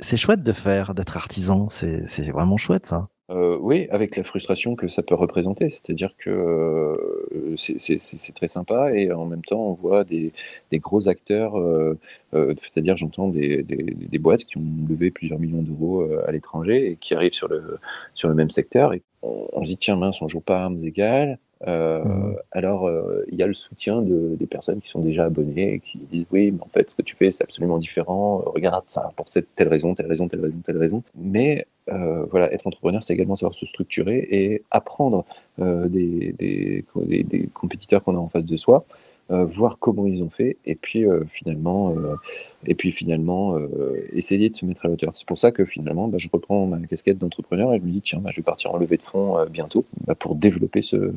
C'est 0.00 0.16
chouette 0.16 0.42
de 0.42 0.52
faire, 0.52 0.94
d'être 0.94 1.16
artisan. 1.16 1.68
C'est 1.68 2.30
vraiment 2.32 2.56
chouette 2.56 2.86
ça. 2.86 3.08
Euh, 3.30 3.56
oui, 3.60 3.86
avec 3.90 4.16
la 4.16 4.24
frustration 4.24 4.74
que 4.74 4.88
ça 4.88 5.02
peut 5.02 5.14
représenter. 5.14 5.70
C'est-à-dire 5.70 6.14
que 6.18 6.30
euh, 6.30 7.54
c'est 7.56 8.34
très 8.34 8.48
sympa 8.48 8.92
et 8.92 9.12
en 9.12 9.24
même 9.24 9.44
temps, 9.44 9.60
on 9.60 9.74
voit 9.74 10.02
des, 10.02 10.32
gros 10.74 11.08
acteurs, 11.08 11.56
euh, 11.56 11.96
c'est-à-dire 12.32 12.96
j'entends 12.96 13.28
des, 13.28 14.18
boîtes 14.18 14.44
qui 14.44 14.58
ont 14.58 14.64
levé 14.88 15.12
plusieurs 15.12 15.38
millions 15.38 15.62
d'euros 15.62 16.08
à 16.26 16.32
l'étranger 16.32 16.90
et 16.90 16.96
qui 16.96 17.14
arrivent 17.14 17.32
sur 17.32 17.48
le, 17.48 17.78
sur 18.14 18.28
le 18.28 18.34
même 18.34 18.50
secteur. 18.50 18.94
Et 18.94 19.02
on, 19.22 19.62
se 19.62 19.68
dit, 19.68 19.78
tiens, 19.78 19.96
mince, 19.96 20.20
on 20.22 20.28
joue 20.28 20.40
pas 20.40 20.64
armes 20.64 20.78
égales. 20.78 21.38
Mmh. 21.66 22.36
alors 22.52 22.90
il 23.28 23.38
y 23.38 23.42
a 23.42 23.46
le 23.46 23.54
soutien 23.54 24.02
de, 24.02 24.36
des 24.36 24.46
personnes 24.46 24.80
qui 24.80 24.88
sont 24.88 25.00
déjà 25.00 25.24
abonnées 25.24 25.74
et 25.74 25.80
qui 25.80 25.98
disent 25.98 26.26
oui, 26.30 26.52
mais 26.52 26.62
en 26.62 26.68
fait, 26.68 26.90
ce 26.90 26.94
que 26.94 27.02
tu 27.02 27.16
fais, 27.16 27.32
c'est 27.32 27.44
absolument 27.44 27.78
différent. 27.78 28.42
Regarde 28.46 28.84
ça 28.86 29.12
pour 29.16 29.28
cette 29.28 29.54
telle 29.54 29.68
raison, 29.68 29.94
telle 29.94 30.06
raison, 30.06 30.28
telle 30.28 30.40
raison, 30.40 30.58
telle 30.64 30.78
raison. 30.78 31.02
Mais 31.16 31.66
voilà, 31.86 32.52
être 32.52 32.66
entrepreneur, 32.66 33.02
c'est 33.02 33.14
également 33.14 33.36
savoir 33.36 33.54
se 33.54 33.66
structurer 33.66 34.26
et 34.30 34.62
apprendre 34.70 35.24
des, 35.58 36.32
des, 36.38 36.84
des 37.24 37.48
compétiteurs 37.52 38.02
qu'on 38.04 38.14
a 38.14 38.18
en 38.18 38.28
face 38.28 38.46
de 38.46 38.56
soi. 38.56 38.84
Euh, 39.30 39.44
voir 39.44 39.78
comment 39.78 40.06
ils 40.06 40.24
ont 40.24 40.30
fait, 40.30 40.56
et 40.64 40.74
puis 40.74 41.06
euh, 41.06 41.22
finalement, 41.30 41.94
euh, 41.94 42.16
et 42.66 42.74
puis 42.74 42.90
finalement 42.90 43.56
essayer 44.12 44.50
de 44.50 44.56
se 44.56 44.66
mettre 44.66 44.86
à 44.86 44.88
l'auteur. 44.88 45.12
C'est 45.14 45.26
pour 45.26 45.38
ça 45.38 45.52
que 45.52 45.64
finalement, 45.64 46.08
bah, 46.08 46.18
je 46.18 46.28
reprends 46.32 46.66
ma 46.66 46.80
casquette 46.80 47.18
d'entrepreneur 47.18 47.72
et 47.72 47.78
je 47.78 47.84
me 47.84 47.90
dis 47.90 48.00
tiens, 48.00 48.18
bah, 48.18 48.30
je 48.32 48.36
vais 48.36 48.42
partir 48.42 48.74
en 48.74 48.78
levée 48.78 48.96
de 48.96 49.02
fonds 49.02 49.36
bientôt 49.48 49.84
bah, 50.06 50.16
pour 50.16 50.34
développer 50.34 50.82
ce, 50.82 51.12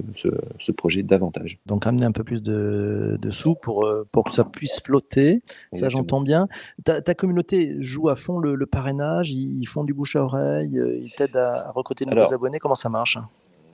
ce, 0.59 0.71
projet 0.71 1.01
davantage. 1.01 1.57
Donc 1.65 1.87
amener 1.87 2.05
un 2.05 2.11
peu 2.11 2.23
plus 2.23 2.41
de, 2.41 3.17
de 3.19 3.31
sous 3.31 3.55
pour, 3.55 3.89
pour 4.11 4.25
que 4.25 4.31
ça 4.31 4.43
puisse 4.43 4.79
flotter, 4.81 5.41
ça 5.73 5.89
j'entends 5.89 6.21
bien. 6.21 6.47
Ta, 6.83 7.01
ta, 7.01 7.15
communauté 7.15 7.77
joue 7.79 8.09
à 8.09 8.15
fond 8.15 8.37
le, 8.37 8.65
parrainage, 8.65 9.31
ils 9.31 9.65
font 9.65 9.83
du 9.83 9.93
bouche 9.93 10.15
à 10.15 10.23
oreille, 10.23 10.79
ils 11.01 11.11
t'aident 11.15 11.37
à, 11.37 11.71
recruter 11.71 12.05
de 12.05 12.13
nouveaux 12.13 12.33
abonnés, 12.33 12.59
comment 12.59 12.75
ça 12.75 12.89
marche? 12.89 13.17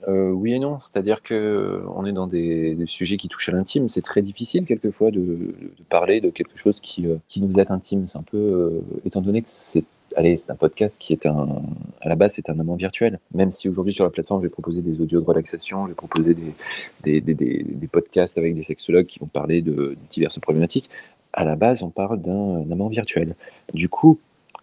Euh, 0.08 0.30
oui 0.30 0.54
et 0.54 0.58
non, 0.58 0.78
c'est-à-dire 0.78 1.22
que 1.22 1.34
euh, 1.34 1.82
on 1.94 2.06
est 2.06 2.12
dans 2.12 2.26
des, 2.26 2.76
sujets 2.86 3.16
qui 3.16 3.28
touchent 3.28 3.48
à 3.50 3.52
l'intime. 3.52 3.88
C'est 3.88 4.02
très 4.02 4.22
difficile 4.22 4.64
quelquefois 4.64 5.10
de, 5.10 5.54
parler 5.88 6.20
de 6.20 6.30
quelque 6.30 6.56
chose 6.56 6.80
qui, 6.80 7.06
euh, 7.06 7.16
qui 7.28 7.42
nous 7.42 7.58
est 7.58 7.70
intime. 7.70 8.08
C'est 8.08 8.18
un 8.18 8.22
peu, 8.22 8.82
étant 9.04 9.20
donné 9.20 9.42
que 9.42 9.48
c'est 9.50 9.84
allez, 10.16 10.36
c'est 10.36 10.50
un 10.50 10.56
podcast 10.56 11.00
qui 11.00 11.12
est 11.12 11.24
un, 11.24 11.62
à 12.00 12.08
la 12.08 12.16
base, 12.16 12.32
c'est 12.34 12.50
un 12.50 12.58
amant 12.58 12.74
virtuel. 12.74 13.20
Même 13.32 13.52
si 13.52 13.68
aujourd'hui 13.68 13.94
sur 13.94 14.04
la 14.04 14.10
plateforme, 14.10 14.40
je 14.40 14.46
vais 14.46 14.52
proposer 14.52 14.82
des 14.82 15.00
audios 15.00 15.20
de 15.20 15.24
relaxation, 15.26 15.84
je 15.84 15.90
vais 15.90 15.94
proposer 15.94 16.34
des, 16.34 16.52
des, 17.02 17.20
des, 17.20 17.34
des 17.64 17.88
podcasts 17.88 18.36
avec 18.36 18.54
des 18.54 18.64
sexologues 18.64 19.06
qui 19.06 19.20
vont 19.20 19.26
parler 19.26 19.62
de 19.62 19.96
diverses 20.10 20.38
problématiques. 20.40 20.90
À 21.32 21.44
la 21.44 21.54
base, 21.54 21.84
on 21.84 21.90
parle 21.90 22.20
d'un 22.20 22.68
amant 22.72 22.88
virtuel. 22.88 23.36
Du 23.72 23.88
coup, 23.88 24.18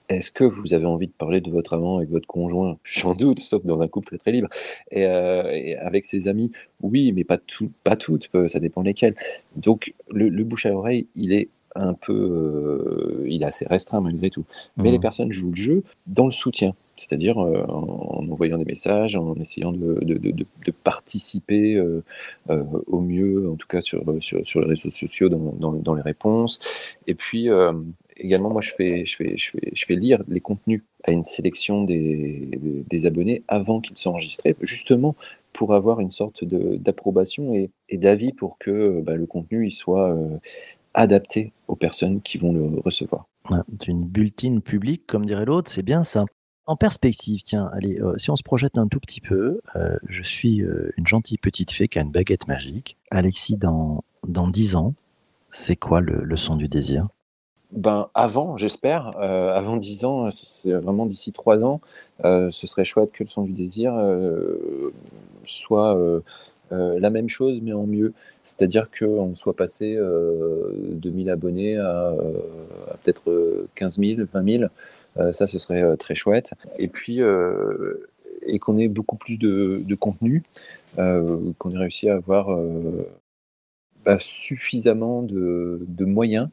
est-ce 0.10 0.32
que 0.32 0.44
vous 0.44 0.74
avez 0.74 0.86
envie 0.86 1.08
de 1.08 1.14
parler 1.14 1.42
de 1.42 1.52
votre 1.52 1.74
amant 1.74 1.98
avec 1.98 2.10
votre 2.10 2.28
conjoint? 2.28 2.78
J'en 2.84 3.14
doute, 3.14 3.40
sauf 3.40 3.64
dans 3.66 3.82
un 3.82 3.88
couple 3.88 4.08
très 4.08 4.18
très 4.18 4.32
libre. 4.32 4.50
Et, 4.92 5.06
euh, 5.06 5.76
avec 5.82 6.06
ses 6.06 6.28
amis, 6.28 6.52
oui, 6.82 7.12
mais 7.12 7.24
pas 7.24 7.38
tout, 7.38 7.72
pas 7.84 7.96
toutes, 7.96 8.30
euh, 8.36 8.48
ça 8.48 8.60
dépend 8.60 8.82
lesquelles. 8.82 9.16
Donc 9.56 9.94
le, 10.10 10.30
bouche 10.44 10.66
à 10.66 10.74
oreille, 10.74 11.08
il 11.16 11.34
est 11.34 11.50
un 11.76 11.94
peu, 11.94 12.14
euh, 12.14 13.26
il 13.28 13.44
est 13.44 13.46
assez 13.46 13.66
restreint 13.68 14.02
malgré 14.02 14.30
tout. 14.30 14.46
Mais 14.78 14.92
les 14.92 14.98
mmh. 14.98 15.02
personnes 15.02 15.32
jouent 15.32 15.52
le 15.52 15.58
jeu 15.58 15.84
dans 16.08 16.26
le 16.26 16.32
soutien, 16.32 16.74
c'est-à-dire 16.96 17.38
en, 17.38 18.26
envoyant 18.32 18.58
des 18.58 18.66
messages, 18.66 19.16
en 19.16 19.36
essayant 19.36 19.74
de, 19.74 20.00
de, 20.04 20.72
participer 20.72 21.80
au 22.48 23.02
mieux, 23.02 23.50
en 23.52 23.56
tout 23.56 23.68
cas 23.68 23.82
sur, 23.82 24.04
sur, 24.22 24.48
sur 24.48 24.62
les 24.62 24.68
réseaux 24.68 24.90
sociaux, 24.90 25.30
dans, 25.30 25.54
dans, 25.60 25.74
dans, 25.74 25.94
les 25.94 26.02
réponses. 26.02 26.60
Et 27.06 27.14
puis 27.14 27.50
également, 28.18 28.50
moi, 28.50 28.62
je 28.62 28.72
fais, 28.72 29.06
je, 29.06 29.16
fais, 29.16 29.38
je, 29.38 29.52
fais, 29.52 29.72
je 29.74 29.86
fais 29.86 29.96
lire 29.96 30.24
les 30.28 30.40
contenus 30.40 30.84
à 31.04 31.12
une 31.12 31.24
sélection 31.24 31.84
des, 31.84 32.50
des 32.90 33.06
abonnés 33.06 33.44
avant 33.48 33.80
qu'ils 33.82 33.98
soient 33.98 34.12
enregistrés, 34.12 34.56
justement 34.62 35.16
pour 35.54 35.74
avoir 35.74 36.00
une 36.00 36.12
sorte 36.12 36.44
d'approbation 36.46 37.56
et, 37.56 37.98
d'avis 37.98 38.32
pour 38.32 38.58
que 38.60 39.02
bah, 39.02 39.16
le 39.16 39.26
contenu 39.26 39.66
il 39.66 39.72
soit 39.72 40.12
euh, 40.12 40.38
adapté 40.94 41.52
aux 41.68 41.76
personnes 41.76 42.22
qui 42.22 42.38
vont 42.38 42.54
le 42.54 42.80
recevoir. 42.80 43.26
c'est 43.80 43.88
une 43.88 44.06
bulletine 44.06 44.62
publique, 44.62 45.08
comme 45.08 45.26
dirait 45.26 45.46
l'autre, 45.46 45.72
c'est 45.72 45.84
bien 45.84 46.04
ça. 46.04 46.26
En 46.68 46.76
perspective, 46.76 47.42
tiens, 47.44 47.72
allez, 47.74 48.00
euh, 48.00 48.18
si 48.18 48.30
on 48.30 48.36
se 48.36 48.44
projette 48.44 48.78
un 48.78 48.88
tout 48.88 49.00
petit 49.00 49.22
peu, 49.22 49.62
euh, 49.76 49.98
je 50.08 50.22
suis 50.22 50.58
une 50.98 51.08
gentille 51.08 51.40
petite 51.40 51.72
fée 51.72 51.88
qui 51.88 51.98
a 51.98 52.04
une 52.04 52.12
baguette 52.12 52.48
magique. 52.48 52.98
Alexis, 53.10 53.58
dans, 53.58 54.04
dans 54.28 54.48
10 54.48 54.76
ans, 54.76 54.94
c'est 55.50 55.78
quoi 55.78 56.02
le 56.02 56.36
son 56.36 56.56
du 56.56 56.68
désir? 56.68 57.08
Ben, 57.72 58.10
avant, 58.14 58.56
j'espère, 58.58 59.18
euh, 59.20 59.52
avant 59.52 59.76
10 59.76 60.06
ans, 60.06 60.32
c'est 60.32 60.72
vraiment 60.72 61.06
d'ici 61.06 61.34
3 61.34 61.66
ans, 61.66 61.82
euh, 62.24 62.50
ce 62.52 62.66
serait 62.66 62.86
chouette 62.86 63.12
que 63.12 63.24
le 63.24 63.30
son 63.30 63.44
du 63.44 63.52
désir 63.52 63.94
euh, 63.96 64.94
soit 65.46 65.98
la 66.72 67.10
même 67.10 67.30
chose, 67.30 67.60
mais 67.62 67.74
en 67.74 67.88
mieux. 67.88 68.14
C'est-à-dire 68.44 68.90
qu'on 68.98 69.36
soit 69.36 69.56
passé 69.56 69.96
de 69.96 71.10
1000 71.10 71.30
abonnés 71.30 71.78
à, 71.78 72.14
peut-être 73.04 73.68
15 73.76 74.00
000, 74.00 74.22
20 74.34 74.60
000. 75.16 75.34
ça, 75.34 75.48
ce 75.48 75.60
serait 75.60 75.96
très 75.98 76.16
chouette. 76.16 76.54
Et 76.78 76.90
puis, 76.90 77.22
et 78.46 78.60
qu'on 78.60 78.78
ait 78.78 78.90
beaucoup 78.90 79.16
plus 79.16 79.38
de, 79.38 79.96
contenu, 79.96 80.44
qu'on 80.96 81.72
ait 81.72 81.78
réussi 81.78 82.10
à 82.10 82.16
avoir 82.16 82.50
bah, 84.04 84.18
suffisamment 84.20 85.22
de, 85.22 85.86
de 85.88 86.06
moyens 86.06 86.50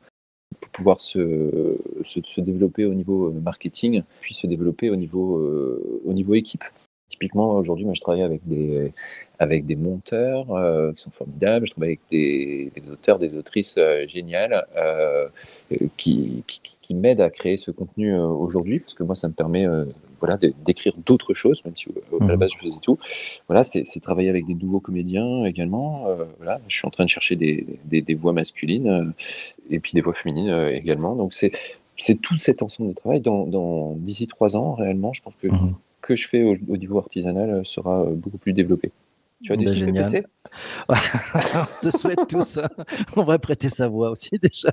pour 0.61 0.71
pouvoir 0.71 1.01
se, 1.01 1.79
se, 2.05 2.41
développer 2.41 2.85
au 2.85 2.95
niveau 2.95 3.27
euh, 3.27 3.41
marketing, 3.41 4.03
puis 4.21 4.35
se 4.35 4.47
développer 4.47 4.91
au 4.91 4.97
niveau, 4.97 5.39
euh, 5.39 6.01
au 6.05 6.13
niveau 6.13 6.35
équipe. 6.35 6.65
Typiquement, 7.09 7.57
aujourd'hui, 7.59 7.85
moi, 7.85 7.95
je 7.95 8.01
travaille 8.01 8.23
avec 8.23 8.41
des, 8.47 8.93
avec 9.39 9.67
des 9.67 9.77
monteurs 9.77 10.51
euh, 10.53 10.93
qui 10.93 11.03
sont 11.03 11.11
formidables, 11.11 11.67
je 11.67 11.73
travaille 11.73 11.91
avec 11.91 12.01
des, 12.11 12.91
auteurs, 12.91 13.19
des 13.19 13.37
autrices 13.37 13.79
géniales 14.09 14.67
qui, 15.97 16.43
qui 16.47 16.95
m'aident 16.95 17.21
à 17.21 17.31
créer 17.31 17.57
ce 17.57 17.71
contenu 17.71 18.17
aujourd'hui, 18.17 18.81
parce 18.81 18.95
que 18.95 19.03
moi, 19.03 19.15
ça 19.15 19.29
me 19.29 19.35
permet 19.35 19.67
voilà, 20.25 20.39
d'écrire 20.65 20.95
d'autres 21.05 21.35
choses, 21.35 21.63
même 21.65 21.77
si 21.77 21.87
à 21.89 22.27
la 22.27 22.35
mmh. 22.35 22.39
base 22.39 22.51
je 22.53 22.59
faisais 22.59 22.81
tout. 22.83 22.99
Voilà, 23.49 23.63
c'est 23.63 24.01
travailler 24.01 24.31
avec 24.31 24.47
des 24.47 24.55
nouveaux 24.55 24.81
comédiens 24.81 25.45
également. 25.45 26.07
voilà, 26.39 26.61
je 26.69 26.77
suis 26.77 26.87
en 26.87 26.91
train 26.91 27.05
de 27.05 27.11
chercher 27.11 27.37
des, 27.37 27.67
des, 27.85 28.01
des 28.01 28.15
voix 28.15 28.33
masculines 28.33 29.13
et 29.71 29.81
puis 29.81 29.93
des 29.95 30.01
voix 30.01 30.15
féminines 30.15 30.51
euh, 30.51 30.71
également. 30.71 31.15
Donc 31.17 31.35
c'est 31.35 31.53
c'est 31.97 32.21
tout 32.21 32.37
cet 32.39 32.63
ensemble 32.63 32.91
de 32.91 32.95
travail. 32.95 33.21
Dans, 33.21 33.47
dans 33.47 33.93
d'ici 33.97 34.27
trois 34.27 34.57
ans, 34.57 34.75
réellement, 34.75 35.13
je 35.13 35.23
pense 35.23 35.35
que 35.41 35.49
mmh. 35.49 35.75
que 36.01 36.17
je 36.17 36.29
fais 36.29 36.43
au, 36.43 36.57
au, 36.69 36.77
niveau 36.77 36.99
artisanal 36.99 37.51
euh, 37.51 37.65
sera 37.65 38.03
euh, 38.03 38.15
beaucoup 38.15 38.39
plus 38.39 38.53
développé. 38.53 38.91
Tu 39.45 39.53
as 39.53 39.57
des 39.57 39.67
bah, 39.67 39.73
génial. 39.75 40.27
on 40.89 40.95
te 41.83 41.95
souhaite 41.95 42.27
tout 42.29 42.41
ça. 42.43 42.71
On 43.15 43.25
va 43.25 43.39
prêter 43.39 43.69
sa 43.69 43.89
voix 43.89 44.11
aussi 44.11 44.31
déjà. 44.43 44.71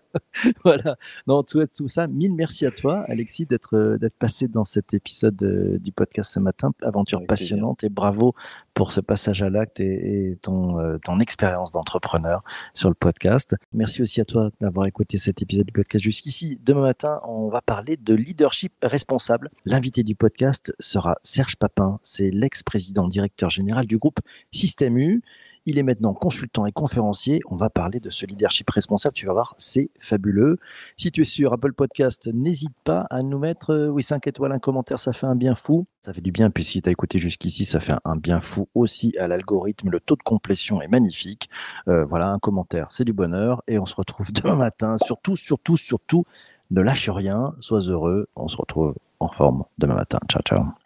voilà. 0.64 0.96
Non, 1.28 1.40
on 1.40 1.44
te 1.44 1.52
souhaite 1.52 1.74
tout 1.76 1.90
ça. 1.90 2.08
Mille 2.08 2.34
merci 2.34 2.66
à 2.66 2.72
toi, 2.72 3.04
Alexis, 3.10 3.46
d'être 3.46 3.98
d'être 4.00 4.18
passé 4.18 4.48
dans 4.48 4.64
cet 4.64 4.94
épisode 4.94 5.42
euh, 5.44 5.78
du 5.78 5.92
podcast 5.92 6.32
ce 6.32 6.40
matin. 6.40 6.72
Aventure 6.84 7.26
passionnante 7.28 7.84
et 7.84 7.90
bravo 7.90 8.34
pour 8.74 8.92
ce 8.92 9.02
passage 9.02 9.42
à 9.42 9.50
l'acte 9.50 9.80
et, 9.80 10.38
ton, 10.42 10.80
euh, 10.80 10.98
ton 10.98 11.20
expérience 11.20 11.72
d'entrepreneur 11.72 12.44
sur 12.74 12.90
le 12.90 12.96
podcast. 12.96 13.56
Merci 13.74 14.02
aussi 14.02 14.22
à 14.22 14.26
toi 14.26 14.50
d'avoir 14.60 14.88
écouté 14.88 15.18
cet 15.18 15.42
épisode 15.42 15.66
du 15.66 15.74
podcast 15.74 16.04
jusqu'ici. 16.04 16.60
Demain 16.64 16.82
matin, 16.82 17.22
on 17.26 17.50
va 17.50 17.62
parler 17.62 17.98
de 17.98 18.14
leadership 18.14 18.74
responsable. 18.82 19.50
L'invité 19.66 20.04
du 20.04 20.16
podcast 20.16 20.74
sera 20.80 21.18
Serge 21.24 21.56
Papin. 21.56 22.00
C'est 22.04 22.32
l'ex-président 22.32 23.08
directeur 23.08 23.50
général 23.50 23.86
du 23.86 23.98
groupe 23.98 24.20
Système 24.52 24.98
U. 24.98 25.22
Il 25.68 25.78
est 25.78 25.84
maintenant 25.84 26.14
consultant 26.16 26.66
et 26.66 26.72
conférencier. 26.72 27.40
On 27.48 27.56
va 27.56 27.70
parler 27.70 28.00
de 28.00 28.10
ce 28.10 28.26
leadership 28.26 28.68
responsable. 28.70 29.14
Tu 29.14 29.28
vas 29.28 29.34
voir, 29.34 29.54
c'est 29.58 29.92
fabuleux. 30.00 30.58
Si 30.98 31.12
tu 31.12 31.22
es 31.22 31.26
sur 31.26 31.54
Apple 31.54 31.74
Podcast, 31.74 32.28
n'hésite 32.34 32.74
pas 32.84 33.06
à 33.12 33.22
nous 33.22 33.38
mettre 33.38 33.72
euh, 33.72 33.88
oui 33.90 34.02
5 34.02 34.26
étoiles, 34.26 34.52
un 34.52 34.60
commentaire, 34.60 35.00
ça 35.00 35.14
fait 35.14 35.28
un 35.28 35.36
bien 35.36 35.54
fou. 35.54 35.86
Ça 36.04 36.14
fait 36.14 36.22
du 36.22 36.32
bien, 36.32 36.50
puis 36.50 36.64
si 36.64 36.82
tu 36.82 36.90
as 36.90 36.92
écouté 36.92 37.20
jusqu'ici, 37.20 37.66
ça 37.66 37.80
fait 37.80 37.94
un 38.06 38.16
bien 38.16 38.40
fou 38.40 38.70
aussi 38.74 39.16
à 39.20 39.28
l'algorithme. 39.28 39.92
Le 39.92 40.00
taux 40.00 40.16
de 40.16 40.24
complétion 40.24 40.82
est 40.82 40.88
magnifique. 40.88 41.48
Euh, 41.88 42.06
voilà, 42.06 42.32
un 42.32 42.40
commentaire, 42.40 42.90
c'est 42.90 43.06
du 43.06 43.14
bonheur. 43.14 43.62
Et 43.68 43.78
on 43.78 43.86
se 43.86 43.96
retrouve 43.96 44.32
demain 44.34 44.56
matin. 44.56 44.96
Surtout, 44.98 45.36
surtout, 45.36 45.78
surtout, 45.78 46.26
ne 46.72 46.82
lâche 46.82 47.10
rien, 47.10 47.54
sois 47.60 47.82
heureux. 47.82 48.28
On 48.36 48.48
se 48.48 48.58
retrouve 48.58 48.96
en 49.20 49.28
forme 49.28 49.66
demain 49.78 49.96
matin. 49.96 50.18
Ciao, 50.28 50.42
ciao. 50.42 50.72